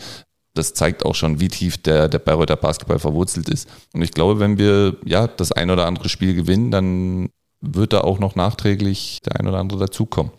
das 0.55 0.73
zeigt 0.73 1.05
auch 1.05 1.15
schon, 1.15 1.39
wie 1.39 1.47
tief 1.47 1.77
der, 1.77 2.09
der 2.09 2.19
Bayreuther 2.19 2.55
Basketball 2.55 2.99
verwurzelt 2.99 3.49
ist. 3.49 3.69
Und 3.93 4.01
ich 4.01 4.11
glaube, 4.11 4.39
wenn 4.39 4.57
wir 4.57 4.97
ja 5.05 5.27
das 5.27 5.51
ein 5.51 5.69
oder 5.69 5.85
andere 5.85 6.09
Spiel 6.09 6.33
gewinnen, 6.33 6.71
dann 6.71 7.29
wird 7.61 7.93
da 7.93 8.01
auch 8.01 8.19
noch 8.19 8.35
nachträglich 8.35 9.19
der 9.25 9.39
ein 9.39 9.47
oder 9.47 9.57
andere 9.57 9.79
dazukommen. 9.79 10.31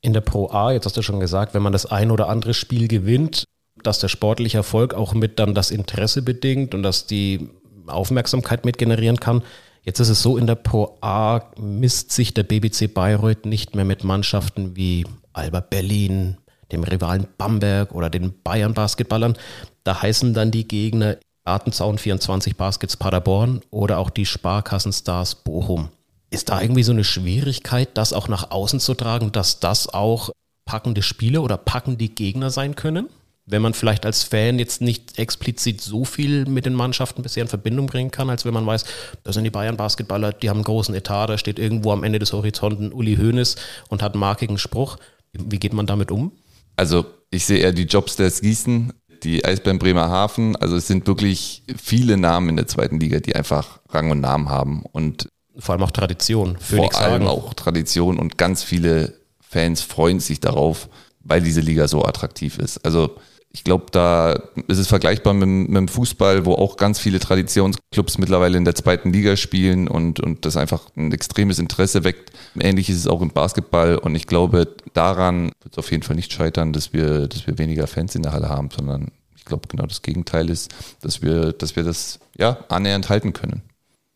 In 0.00 0.12
der 0.12 0.20
Pro 0.20 0.50
A, 0.50 0.72
jetzt 0.72 0.84
hast 0.84 0.96
du 0.96 1.02
schon 1.02 1.20
gesagt, 1.20 1.54
wenn 1.54 1.62
man 1.62 1.72
das 1.72 1.86
ein 1.86 2.10
oder 2.10 2.28
andere 2.28 2.52
Spiel 2.52 2.88
gewinnt, 2.88 3.44
dass 3.82 3.98
der 3.98 4.08
sportliche 4.08 4.58
Erfolg 4.58 4.94
auch 4.94 5.14
mit 5.14 5.38
dann 5.38 5.54
das 5.54 5.70
Interesse 5.70 6.22
bedingt 6.22 6.74
und 6.74 6.82
dass 6.82 7.06
die 7.06 7.48
Aufmerksamkeit 7.86 8.64
mit 8.64 8.78
generieren 8.78 9.18
kann. 9.18 9.42
Jetzt 9.84 10.00
ist 10.00 10.08
es 10.08 10.22
so, 10.22 10.38
in 10.38 10.46
der 10.46 10.54
Pro 10.54 10.96
A 11.02 11.42
misst 11.58 12.10
sich 12.10 12.32
der 12.32 12.42
BBC 12.42 12.92
Bayreuth 12.92 13.44
nicht 13.44 13.74
mehr 13.74 13.84
mit 13.84 14.02
Mannschaften 14.02 14.76
wie 14.76 15.06
Alba 15.34 15.60
Berlin, 15.60 16.38
dem 16.72 16.84
Rivalen 16.84 17.26
Bamberg 17.36 17.94
oder 17.94 18.08
den 18.08 18.32
Bayern 18.42 18.72
Basketballern. 18.72 19.36
Da 19.84 20.00
heißen 20.00 20.32
dann 20.32 20.50
die 20.50 20.66
Gegner 20.66 21.18
Artenzaun 21.44 21.98
24 21.98 22.56
Baskets 22.56 22.96
Paderborn 22.96 23.60
oder 23.70 23.98
auch 23.98 24.08
die 24.08 24.24
Sparkassenstars 24.24 25.34
Bochum. 25.36 25.90
Ist 26.30 26.48
da 26.48 26.62
irgendwie 26.62 26.82
so 26.82 26.92
eine 26.92 27.04
Schwierigkeit, 27.04 27.90
das 27.92 28.14
auch 28.14 28.28
nach 28.28 28.50
außen 28.50 28.80
zu 28.80 28.94
tragen, 28.94 29.32
dass 29.32 29.60
das 29.60 29.92
auch 29.92 30.30
packende 30.64 31.02
Spiele 31.02 31.42
oder 31.42 31.58
packende 31.58 32.08
Gegner 32.08 32.48
sein 32.48 32.74
können? 32.74 33.10
Wenn 33.46 33.60
man 33.60 33.74
vielleicht 33.74 34.06
als 34.06 34.22
Fan 34.22 34.58
jetzt 34.58 34.80
nicht 34.80 35.18
explizit 35.18 35.80
so 35.80 36.04
viel 36.04 36.46
mit 36.46 36.64
den 36.64 36.74
Mannschaften 36.74 37.22
bisher 37.22 37.42
in 37.42 37.48
Verbindung 37.48 37.86
bringen 37.86 38.10
kann, 38.10 38.30
als 38.30 38.44
wenn 38.44 38.54
man 38.54 38.66
weiß, 38.66 38.84
das 39.22 39.34
sind 39.34 39.44
die 39.44 39.50
Bayern-Basketballer, 39.50 40.32
die 40.32 40.48
haben 40.48 40.58
einen 40.58 40.64
großen 40.64 40.94
Etat, 40.94 41.26
da 41.26 41.36
steht 41.36 41.58
irgendwo 41.58 41.92
am 41.92 42.04
Ende 42.04 42.18
des 42.18 42.32
Horizonten 42.32 42.92
Uli 42.92 43.16
Hoeneß 43.16 43.56
und 43.88 44.02
hat 44.02 44.14
einen 44.14 44.20
markigen 44.20 44.56
Spruch. 44.56 44.96
Wie 45.32 45.58
geht 45.58 45.74
man 45.74 45.86
damit 45.86 46.10
um? 46.10 46.32
Also 46.76 47.04
ich 47.30 47.44
sehe 47.44 47.58
eher 47.58 47.72
die 47.72 47.84
Jobs 47.84 48.16
des 48.16 48.40
Gießen, 48.40 48.92
die 49.22 49.44
Eisbären 49.44 49.78
Bremerhaven. 49.78 50.56
Also 50.56 50.76
es 50.76 50.86
sind 50.86 51.06
wirklich 51.06 51.64
viele 51.76 52.16
Namen 52.16 52.50
in 52.50 52.56
der 52.56 52.66
zweiten 52.66 52.98
Liga, 52.98 53.20
die 53.20 53.34
einfach 53.34 53.80
Rang 53.90 54.10
und 54.10 54.20
Namen 54.20 54.48
haben 54.48 54.84
und 54.90 55.28
vor 55.56 55.74
allem 55.74 55.84
auch 55.84 55.92
Tradition. 55.92 56.56
Vor 56.58 56.94
allem 56.96 57.28
auch 57.28 57.54
Tradition 57.54 58.18
und 58.18 58.38
ganz 58.38 58.64
viele 58.64 59.14
Fans 59.40 59.82
freuen 59.82 60.18
sich 60.18 60.40
darauf, 60.40 60.88
weil 61.20 61.42
diese 61.42 61.60
Liga 61.60 61.86
so 61.86 62.04
attraktiv 62.04 62.58
ist. 62.58 62.84
Also 62.84 63.16
ich 63.54 63.62
glaube, 63.62 63.86
da 63.92 64.32
ist 64.66 64.78
es 64.78 64.88
vergleichbar 64.88 65.32
mit, 65.32 65.48
mit, 65.48 65.76
dem 65.76 65.86
Fußball, 65.86 66.44
wo 66.44 66.54
auch 66.54 66.76
ganz 66.76 66.98
viele 66.98 67.20
Traditionsclubs 67.20 68.18
mittlerweile 68.18 68.58
in 68.58 68.64
der 68.64 68.74
zweiten 68.74 69.12
Liga 69.12 69.36
spielen 69.36 69.86
und, 69.86 70.18
und 70.18 70.44
das 70.44 70.56
einfach 70.56 70.82
ein 70.96 71.12
extremes 71.12 71.60
Interesse 71.60 72.02
weckt. 72.02 72.32
Ähnlich 72.58 72.90
ist 72.90 72.96
es 72.96 73.06
auch 73.06 73.22
im 73.22 73.30
Basketball 73.30 73.96
und 73.96 74.16
ich 74.16 74.26
glaube, 74.26 74.74
daran 74.92 75.52
wird 75.62 75.72
es 75.72 75.78
auf 75.78 75.92
jeden 75.92 76.02
Fall 76.02 76.16
nicht 76.16 76.32
scheitern, 76.32 76.72
dass 76.72 76.92
wir, 76.92 77.28
dass 77.28 77.46
wir 77.46 77.56
weniger 77.56 77.86
Fans 77.86 78.16
in 78.16 78.24
der 78.24 78.32
Halle 78.32 78.48
haben, 78.48 78.70
sondern 78.76 79.12
ich 79.36 79.44
glaube, 79.44 79.68
genau 79.68 79.86
das 79.86 80.02
Gegenteil 80.02 80.50
ist, 80.50 80.74
dass 81.00 81.22
wir, 81.22 81.52
dass 81.52 81.76
wir 81.76 81.84
das 81.84 82.18
ja 82.36 82.58
annähernd 82.68 83.08
halten 83.08 83.32
können. 83.32 83.62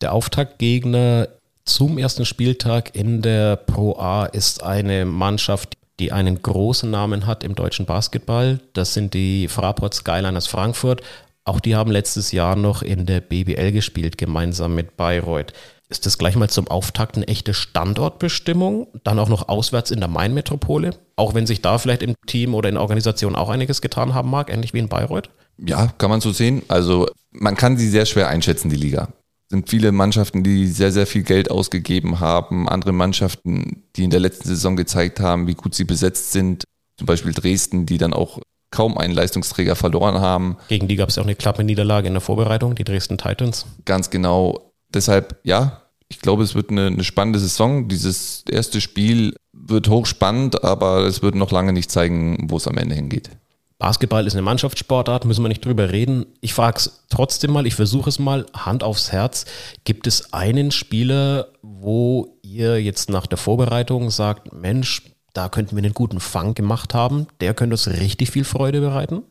Der 0.00 0.14
Auftaktgegner 0.14 1.28
zum 1.64 1.96
ersten 1.96 2.24
Spieltag 2.24 2.96
in 2.96 3.22
der 3.22 3.54
Pro 3.54 3.96
A 3.98 4.26
ist 4.26 4.64
eine 4.64 5.04
Mannschaft, 5.04 5.77
die 5.98 6.12
einen 6.12 6.42
großen 6.42 6.90
Namen 6.90 7.26
hat 7.26 7.42
im 7.42 7.54
deutschen 7.54 7.86
Basketball. 7.86 8.60
Das 8.72 8.94
sind 8.94 9.14
die 9.14 9.48
Fraport 9.48 9.94
Skyliners 9.94 10.46
Frankfurt. 10.46 11.02
Auch 11.44 11.60
die 11.60 11.74
haben 11.74 11.90
letztes 11.90 12.32
Jahr 12.32 12.56
noch 12.56 12.82
in 12.82 13.06
der 13.06 13.20
BBL 13.20 13.72
gespielt, 13.72 14.18
gemeinsam 14.18 14.74
mit 14.74 14.96
Bayreuth. 14.96 15.52
Ist 15.88 16.04
das 16.04 16.18
gleich 16.18 16.36
mal 16.36 16.50
zum 16.50 16.68
Auftakt 16.68 17.16
eine 17.16 17.26
echte 17.26 17.54
Standortbestimmung? 17.54 18.88
Dann 19.04 19.18
auch 19.18 19.30
noch 19.30 19.48
auswärts 19.48 19.90
in 19.90 20.00
der 20.00 20.08
Main-Metropole? 20.08 20.90
Auch 21.16 21.32
wenn 21.32 21.46
sich 21.46 21.62
da 21.62 21.78
vielleicht 21.78 22.02
im 22.02 22.14
Team 22.26 22.54
oder 22.54 22.68
in 22.68 22.74
der 22.74 22.82
Organisation 22.82 23.34
auch 23.34 23.48
einiges 23.48 23.80
getan 23.80 24.12
haben 24.12 24.30
mag, 24.30 24.52
ähnlich 24.52 24.74
wie 24.74 24.80
in 24.80 24.88
Bayreuth? 24.88 25.30
Ja, 25.56 25.86
kann 25.96 26.10
man 26.10 26.20
so 26.20 26.30
sehen. 26.30 26.62
Also 26.68 27.08
man 27.30 27.56
kann 27.56 27.78
sie 27.78 27.88
sehr 27.88 28.04
schwer 28.04 28.28
einschätzen, 28.28 28.68
die 28.68 28.76
Liga 28.76 29.08
sind 29.50 29.70
viele 29.70 29.92
Mannschaften, 29.92 30.42
die 30.42 30.66
sehr, 30.66 30.92
sehr 30.92 31.06
viel 31.06 31.22
Geld 31.22 31.50
ausgegeben 31.50 32.20
haben. 32.20 32.68
Andere 32.68 32.92
Mannschaften, 32.92 33.84
die 33.96 34.04
in 34.04 34.10
der 34.10 34.20
letzten 34.20 34.48
Saison 34.48 34.76
gezeigt 34.76 35.20
haben, 35.20 35.46
wie 35.46 35.54
gut 35.54 35.74
sie 35.74 35.84
besetzt 35.84 36.32
sind. 36.32 36.64
Zum 36.98 37.06
Beispiel 37.06 37.32
Dresden, 37.32 37.86
die 37.86 37.96
dann 37.96 38.12
auch 38.12 38.40
kaum 38.70 38.98
einen 38.98 39.14
Leistungsträger 39.14 39.76
verloren 39.76 40.20
haben. 40.20 40.58
Gegen 40.68 40.88
die 40.88 40.96
gab 40.96 41.08
es 41.08 41.16
auch 41.16 41.24
eine 41.24 41.34
klappe 41.34 41.64
Niederlage 41.64 42.08
in 42.08 42.14
der 42.14 42.20
Vorbereitung, 42.20 42.74
die 42.74 42.84
Dresden 42.84 43.16
Titans. 43.16 43.66
Ganz 43.86 44.10
genau. 44.10 44.72
Deshalb, 44.92 45.40
ja, 45.44 45.82
ich 46.08 46.20
glaube, 46.20 46.42
es 46.42 46.54
wird 46.54 46.70
eine, 46.70 46.86
eine 46.86 47.04
spannende 47.04 47.38
Saison. 47.38 47.88
Dieses 47.88 48.44
erste 48.50 48.80
Spiel 48.80 49.34
wird 49.52 49.88
hochspannend, 49.88 50.64
aber 50.64 51.06
es 51.06 51.22
wird 51.22 51.34
noch 51.34 51.50
lange 51.50 51.72
nicht 51.72 51.90
zeigen, 51.90 52.50
wo 52.50 52.56
es 52.56 52.66
am 52.66 52.76
Ende 52.76 52.94
hingeht. 52.94 53.30
Basketball 53.78 54.26
ist 54.26 54.32
eine 54.34 54.42
Mannschaftssportart, 54.42 55.24
müssen 55.24 55.44
wir 55.44 55.48
nicht 55.48 55.64
drüber 55.64 55.92
reden. 55.92 56.26
Ich 56.40 56.52
frage 56.52 56.78
es 56.78 57.04
trotzdem 57.10 57.52
mal, 57.52 57.66
ich 57.66 57.76
versuche 57.76 58.10
es 58.10 58.18
mal, 58.18 58.44
Hand 58.52 58.82
aufs 58.82 59.12
Herz. 59.12 59.44
Gibt 59.84 60.08
es 60.08 60.32
einen 60.32 60.72
Spieler, 60.72 61.52
wo 61.62 62.38
ihr 62.42 62.82
jetzt 62.82 63.08
nach 63.08 63.28
der 63.28 63.38
Vorbereitung 63.38 64.10
sagt, 64.10 64.52
Mensch, 64.52 65.02
da 65.32 65.48
könnten 65.48 65.76
wir 65.76 65.84
einen 65.84 65.94
guten 65.94 66.18
Fang 66.18 66.54
gemacht 66.54 66.92
haben, 66.92 67.28
der 67.40 67.54
könnte 67.54 67.74
uns 67.74 67.86
richtig 67.86 68.32
viel 68.32 68.44
Freude 68.44 68.80
bereiten? 68.80 69.22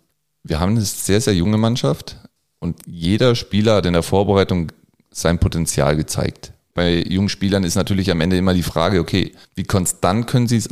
Wir 0.44 0.62
haben 0.62 0.72
eine 0.72 0.82
sehr, 0.82 1.20
sehr 1.20 1.36
junge 1.36 1.58
Mannschaft 1.58 2.16
und 2.60 2.80
jeder 2.86 3.36
Spieler 3.36 3.76
hat 3.76 3.86
in 3.86 3.94
der 3.94 4.04
Vorbereitung 4.04 4.72
sein 5.12 5.40
Potenzial 5.40 5.98
gezeigt. 5.98 6.54
Bei 6.74 7.04
jungen 7.04 7.28
Spielern 7.28 7.66
ist 7.66 7.76
natürlich 7.76 8.12
am 8.12 8.22
Ende 8.22 8.38
immer 8.38 8.54
die 8.54 8.64
Frage, 8.64 9.02
okay, 9.02 9.34
wie 9.56 9.64
konstant 9.64 10.28
können 10.28 10.48
sie 10.48 10.58
es 10.58 10.72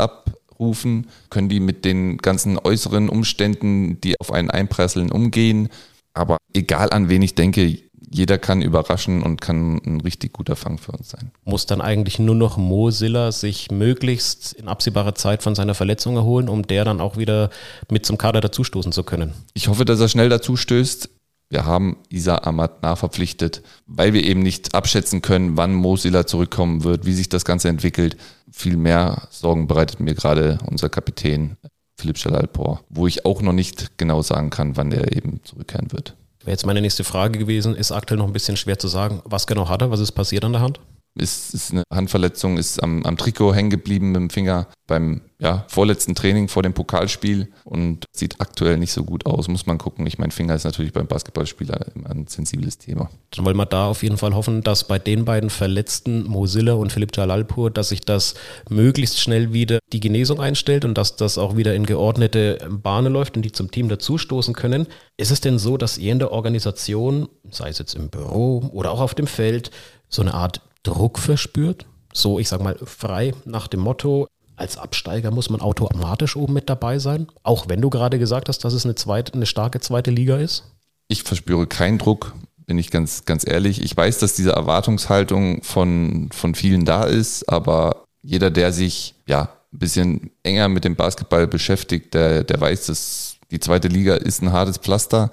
abrufen? 0.56 1.08
Können 1.30 1.50
die 1.50 1.60
mit 1.60 1.86
den 1.86 2.18
ganzen 2.18 2.58
äußeren 2.58 3.10
Umständen, 3.10 4.00
die 4.02 4.20
auf 4.20 4.32
einen 4.32 4.50
einprasseln, 4.50 5.12
umgehen? 5.12 5.70
Aber 6.14 6.38
egal 6.54 6.92
an 6.92 7.10
wen 7.10 7.22
ich 7.22 7.36
denke, 7.36 7.78
jeder 8.10 8.38
kann 8.38 8.62
überraschen 8.62 9.24
und 9.24 9.42
kann 9.42 9.82
ein 9.86 10.00
richtig 10.00 10.32
guter 10.32 10.56
Fang 10.56 10.78
für 10.78 10.94
uns 10.94 11.10
sein. 11.10 11.32
Muss 11.44 11.66
dann 11.66 11.82
eigentlich 11.82 12.20
nur 12.20 12.36
noch 12.36 12.56
Mo 12.56 12.90
Silla 12.90 13.34
sich 13.34 13.72
möglichst 13.72 14.54
in 14.54 14.70
absehbarer 14.70 15.16
Zeit 15.16 15.44
von 15.44 15.56
seiner 15.56 15.74
Verletzung 15.74 16.16
erholen, 16.16 16.48
um 16.48 16.66
der 16.66 16.86
dann 16.86 17.02
auch 17.02 17.18
wieder 17.18 17.50
mit 17.92 18.06
zum 18.06 18.18
Kader 18.18 18.40
dazustoßen 18.40 18.94
zu 18.94 19.04
können? 19.04 19.34
Ich 19.54 19.68
hoffe, 19.68 19.84
dass 19.84 20.00
er 20.00 20.08
schnell 20.08 20.30
dazustößt. 20.30 21.10
Wir 21.50 21.66
haben 21.66 21.98
Isa 22.10 22.38
Ahmad 22.38 22.82
nachverpflichtet, 22.82 23.62
weil 23.86 24.14
wir 24.14 24.24
eben 24.24 24.42
nicht 24.42 24.74
abschätzen 24.74 25.22
können, 25.22 25.58
wann 25.58 25.74
Mo 25.74 25.98
Silla 25.98 26.26
zurückkommen 26.26 26.84
wird, 26.86 27.06
wie 27.06 27.14
sich 27.14 27.28
das 27.28 27.44
Ganze 27.44 27.68
entwickelt. 27.68 28.16
Viel 28.52 28.78
mehr 28.78 29.28
Sorgen 29.32 29.68
bereitet 29.68 30.00
mir 30.00 30.14
gerade 30.14 30.60
unser 30.70 30.90
Kapitän 30.90 31.58
Philipp 31.98 32.18
Schalalpor, 32.18 32.82
wo 32.90 33.08
ich 33.08 33.26
auch 33.26 33.42
noch 33.42 33.54
nicht 33.54 33.98
genau 33.98 34.22
sagen 34.22 34.50
kann, 34.50 34.78
wann 34.78 34.90
der 34.90 35.16
eben 35.16 35.42
zurückkehren 35.44 35.92
wird. 35.92 36.16
Wäre 36.42 36.52
jetzt 36.52 36.66
meine 36.66 36.82
nächste 36.82 37.04
Frage 37.04 37.40
gewesen, 37.40 37.76
ist 37.76 37.92
aktuell 37.92 38.20
noch 38.20 38.28
ein 38.28 38.34
bisschen 38.34 38.58
schwer 38.58 38.78
zu 38.78 38.88
sagen, 38.88 39.22
was 39.26 39.48
genau 39.48 39.70
hat 39.70 39.82
er, 39.82 39.92
was 39.92 40.00
ist 40.00 40.12
passiert 40.12 40.46
an 40.46 40.52
der 40.52 40.62
Hand? 40.62 40.80
Ist, 41.16 41.54
ist 41.54 41.72
eine 41.72 41.84
Handverletzung, 41.92 42.58
ist 42.58 42.84
am, 42.84 43.04
am 43.06 43.18
Trikot 43.18 43.54
hängen 43.54 43.70
geblieben 43.70 44.12
mit 44.12 44.18
dem 44.18 44.30
Finger 44.30 44.68
beim 44.86 45.22
ja, 45.40 45.66
vorletzten 45.68 46.14
Training 46.14 46.48
vor 46.48 46.62
dem 46.62 46.74
Pokalspiel 46.74 47.52
und 47.64 48.06
sieht 48.12 48.40
aktuell 48.40 48.78
nicht 48.78 48.92
so 48.92 49.04
gut 49.04 49.26
aus. 49.26 49.48
Muss 49.48 49.66
man 49.66 49.78
gucken. 49.78 50.06
Ich 50.08 50.18
mein 50.18 50.32
Finger 50.32 50.56
ist 50.56 50.66
natürlich 50.66 50.94
beim 50.94 51.08
Basketballspieler 51.08 51.88
ein 52.06 52.28
sensibles 52.28 52.78
Thema. 52.78 53.10
Dann 53.32 53.46
wollen 53.46 53.58
wir 53.58 53.66
da 53.66 53.88
auf 53.88 54.04
jeden 54.04 54.18
Fall 54.18 54.36
hoffen, 54.36 54.62
dass 54.62 54.88
bei 54.88 55.00
den 55.00 55.26
beiden 55.26 55.50
Verletzten, 55.50 56.24
Mosilla 56.26 56.74
und 56.74 56.92
Philipp 56.92 57.16
Jalalpur, 57.16 57.72
dass 57.72 57.90
sich 57.90 58.02
das 58.02 58.36
möglichst 58.70 59.20
schnell 59.20 59.54
wieder 59.54 59.80
die 59.94 60.00
Genesung 60.00 60.40
einstellt 60.40 60.86
und 60.86 60.98
dass 60.98 61.16
das 61.16 61.38
auch 61.38 61.56
wieder 61.56 61.76
in 61.76 61.86
geordnete 61.86 62.60
Bahnen 62.70 63.12
läuft 63.12 63.36
und 63.38 63.44
die 63.44 63.52
zum 63.52 63.72
Team 63.72 63.90
dazustoßen 63.90 64.54
können. 64.54 64.88
Ist 65.18 65.32
es 65.32 65.42
denn 65.42 65.60
so, 65.60 65.78
dass 65.78 65.98
ihr 65.98 66.12
in 66.12 66.20
der 66.20 66.32
Organisation, 66.32 67.30
sei 67.50 67.70
es 67.70 67.80
jetzt 67.80 67.96
im 67.96 68.10
Büro 68.10 68.70
oder 68.74 68.92
auch 68.92 69.02
auf 69.02 69.16
dem 69.16 69.28
Feld, 69.28 69.72
so 70.08 70.22
eine 70.22 70.34
Art 70.34 70.62
Druck 70.86 71.20
verspürt. 71.20 71.86
So, 72.14 72.40
ich 72.40 72.48
sag 72.48 72.62
mal, 72.62 72.78
frei 72.86 73.34
nach 73.44 73.68
dem 73.68 73.82
Motto, 73.82 74.28
als 74.56 74.78
Absteiger 74.78 75.32
muss 75.32 75.50
man 75.50 75.60
automatisch 75.60 76.38
oben 76.38 76.54
mit 76.54 76.70
dabei 76.70 77.00
sein. 77.00 77.28
Auch 77.44 77.68
wenn 77.68 77.82
du 77.82 77.90
gerade 77.90 78.20
gesagt 78.20 78.48
hast, 78.48 78.60
dass 78.60 78.74
es 78.74 78.86
eine, 78.86 78.96
zweite, 78.96 79.34
eine 79.34 79.46
starke 79.46 79.82
zweite 79.82 80.12
Liga 80.12 80.38
ist. 80.38 80.64
Ich 81.10 81.24
verspüre 81.24 81.68
keinen 81.68 81.98
Druck, 81.98 82.34
bin 82.66 82.78
ich 82.78 82.90
ganz, 82.90 83.26
ganz 83.26 83.46
ehrlich. 83.46 83.84
Ich 83.84 83.96
weiß, 83.96 84.20
dass 84.20 84.36
diese 84.36 84.52
Erwartungshaltung 84.52 85.62
von, 85.64 86.30
von 86.32 86.56
vielen 86.56 86.86
da 86.86 87.04
ist, 87.04 87.50
aber 87.50 88.06
jeder, 88.22 88.50
der 88.50 88.72
sich 88.72 89.16
ja 89.28 89.50
ein 89.74 89.80
bisschen 89.80 90.32
enger 90.44 90.70
mit 90.70 90.86
dem 90.86 90.96
Basketball 90.96 91.48
beschäftigt, 91.48 92.14
der, 92.14 92.44
der 92.44 92.60
weiß, 92.60 92.88
dass 92.88 93.36
die 93.52 93.60
zweite 93.60 93.88
Liga 93.88 94.16
ist 94.16 94.42
ein 94.42 94.54
hartes 94.54 94.78
Pflaster. 94.78 95.32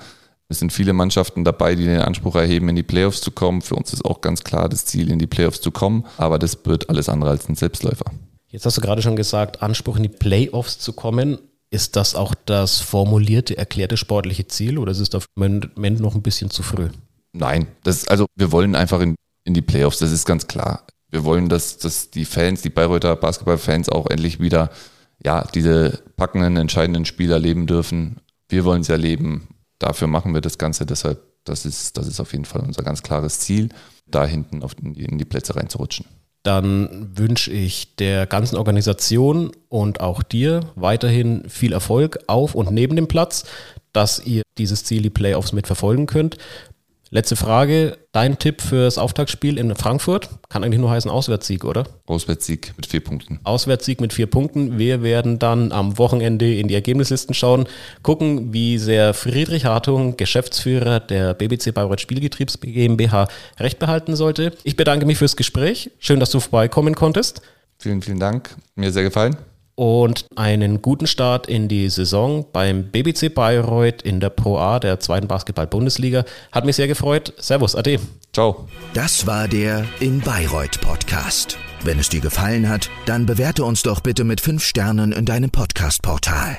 Es 0.52 0.58
sind 0.58 0.70
viele 0.70 0.92
Mannschaften 0.92 1.44
dabei, 1.44 1.74
die 1.74 1.86
den 1.86 2.02
Anspruch 2.02 2.36
erheben, 2.36 2.68
in 2.68 2.76
die 2.76 2.82
Playoffs 2.82 3.22
zu 3.22 3.30
kommen. 3.30 3.62
Für 3.62 3.74
uns 3.74 3.94
ist 3.94 4.04
auch 4.04 4.20
ganz 4.20 4.44
klar 4.44 4.68
das 4.68 4.84
Ziel, 4.84 5.10
in 5.10 5.18
die 5.18 5.26
Playoffs 5.26 5.62
zu 5.62 5.70
kommen. 5.70 6.04
Aber 6.18 6.38
das 6.38 6.58
wird 6.66 6.90
alles 6.90 7.08
andere 7.08 7.30
als 7.30 7.48
ein 7.48 7.54
Selbstläufer. 7.54 8.04
Jetzt 8.48 8.66
hast 8.66 8.76
du 8.76 8.82
gerade 8.82 9.00
schon 9.00 9.16
gesagt, 9.16 9.62
Anspruch 9.62 9.96
in 9.96 10.02
die 10.02 10.10
Playoffs 10.10 10.78
zu 10.78 10.92
kommen. 10.92 11.38
Ist 11.70 11.96
das 11.96 12.14
auch 12.14 12.34
das 12.44 12.80
formulierte, 12.80 13.56
erklärte 13.56 13.96
sportliche 13.96 14.46
Ziel 14.46 14.76
oder 14.76 14.92
ist 14.92 15.00
es 15.00 15.14
auf 15.14 15.24
dem 15.38 15.62
Moment 15.74 16.00
noch 16.00 16.14
ein 16.14 16.20
bisschen 16.20 16.50
zu 16.50 16.62
früh? 16.62 16.90
Nein, 17.32 17.66
das 17.82 18.06
also 18.08 18.26
wir 18.36 18.52
wollen 18.52 18.74
einfach 18.74 19.00
in, 19.00 19.14
in 19.44 19.54
die 19.54 19.62
Playoffs, 19.62 20.00
das 20.00 20.12
ist 20.12 20.26
ganz 20.26 20.48
klar. 20.48 20.86
Wir 21.08 21.24
wollen, 21.24 21.48
dass, 21.48 21.78
dass 21.78 22.10
die 22.10 22.26
Fans, 22.26 22.60
die 22.60 22.68
Bayreuther 22.68 23.16
Basketballfans 23.16 23.88
auch 23.88 24.06
endlich 24.10 24.38
wieder 24.38 24.70
ja, 25.24 25.46
diese 25.54 26.02
packenden, 26.16 26.58
entscheidenden 26.58 27.06
Spiele 27.06 27.32
erleben 27.32 27.66
dürfen. 27.66 28.20
Wir 28.50 28.66
wollen 28.66 28.82
sie 28.82 28.92
erleben 28.92 29.48
dafür 29.82 30.08
machen 30.08 30.34
wir 30.34 30.40
das 30.40 30.58
Ganze. 30.58 30.86
Deshalb, 30.86 31.20
das 31.44 31.66
ist, 31.66 31.96
das 31.96 32.06
ist 32.06 32.20
auf 32.20 32.32
jeden 32.32 32.44
Fall 32.44 32.62
unser 32.62 32.82
ganz 32.82 33.02
klares 33.02 33.40
Ziel, 33.40 33.70
da 34.06 34.24
hinten 34.26 34.62
auf, 34.62 34.74
in, 34.80 34.94
in 34.94 35.18
die 35.18 35.24
Plätze 35.24 35.56
reinzurutschen. 35.56 36.06
Dann 36.42 37.10
wünsche 37.14 37.52
ich 37.52 37.94
der 37.96 38.26
ganzen 38.26 38.56
Organisation 38.56 39.52
und 39.68 40.00
auch 40.00 40.22
dir 40.22 40.60
weiterhin 40.74 41.48
viel 41.48 41.72
Erfolg 41.72 42.18
auf 42.26 42.54
und 42.54 42.72
neben 42.72 42.96
dem 42.96 43.06
Platz, 43.06 43.44
dass 43.92 44.24
ihr 44.24 44.42
dieses 44.58 44.84
Ziel, 44.84 45.02
die 45.02 45.10
Playoffs, 45.10 45.52
mitverfolgen 45.52 46.06
könnt. 46.06 46.38
Letzte 47.14 47.36
Frage. 47.36 47.98
Dein 48.12 48.38
Tipp 48.38 48.62
fürs 48.62 48.96
Auftaktspiel 48.96 49.58
in 49.58 49.76
Frankfurt? 49.76 50.30
Kann 50.48 50.64
eigentlich 50.64 50.80
nur 50.80 50.90
heißen 50.90 51.10
Auswärtssieg, 51.10 51.62
oder? 51.62 51.84
Auswärtssieg 52.06 52.72
mit 52.78 52.86
vier 52.86 53.04
Punkten. 53.04 53.38
Auswärtssieg 53.44 54.00
mit 54.00 54.14
vier 54.14 54.26
Punkten. 54.26 54.78
Wir 54.78 55.02
werden 55.02 55.38
dann 55.38 55.72
am 55.72 55.98
Wochenende 55.98 56.54
in 56.54 56.68
die 56.68 56.74
Ergebnislisten 56.74 57.34
schauen, 57.34 57.68
gucken, 58.02 58.54
wie 58.54 58.78
sehr 58.78 59.12
Friedrich 59.12 59.66
Hartung, 59.66 60.16
Geschäftsführer 60.16 61.00
der 61.00 61.34
BBC 61.34 61.74
Bayreuth 61.74 62.00
Spielgetriebs 62.00 62.58
GmbH, 62.60 63.28
recht 63.60 63.78
behalten 63.78 64.16
sollte. 64.16 64.52
Ich 64.64 64.76
bedanke 64.76 65.04
mich 65.04 65.18
fürs 65.18 65.36
Gespräch. 65.36 65.90
Schön, 65.98 66.18
dass 66.18 66.30
du 66.30 66.40
vorbeikommen 66.40 66.94
konntest. 66.94 67.42
Vielen, 67.78 68.00
vielen 68.00 68.20
Dank. 68.20 68.56
Mir 68.74 68.90
sehr 68.90 69.02
gefallen 69.02 69.36
und 69.82 70.26
einen 70.36 70.80
guten 70.80 71.08
Start 71.08 71.48
in 71.48 71.66
die 71.66 71.88
Saison 71.88 72.46
beim 72.52 72.84
BBC 72.84 73.34
Bayreuth 73.34 74.00
in 74.02 74.20
der 74.20 74.30
Pro 74.30 74.56
A 74.56 74.78
der 74.78 75.00
zweiten 75.00 75.26
Basketball-Bundesliga. 75.26 76.24
Hat 76.52 76.64
mich 76.64 76.76
sehr 76.76 76.86
gefreut. 76.86 77.32
Servus, 77.38 77.74
Ade. 77.74 77.98
Ciao. 78.32 78.68
Das 78.94 79.26
war 79.26 79.48
der 79.48 79.84
In 79.98 80.20
Bayreuth 80.20 80.80
Podcast. 80.80 81.58
Wenn 81.82 81.98
es 81.98 82.08
dir 82.08 82.20
gefallen 82.20 82.68
hat, 82.68 82.90
dann 83.06 83.26
bewerte 83.26 83.64
uns 83.64 83.82
doch 83.82 83.98
bitte 83.98 84.22
mit 84.22 84.40
fünf 84.40 84.62
Sternen 84.62 85.10
in 85.10 85.24
deinem 85.24 85.50
Podcast-Portal. 85.50 86.58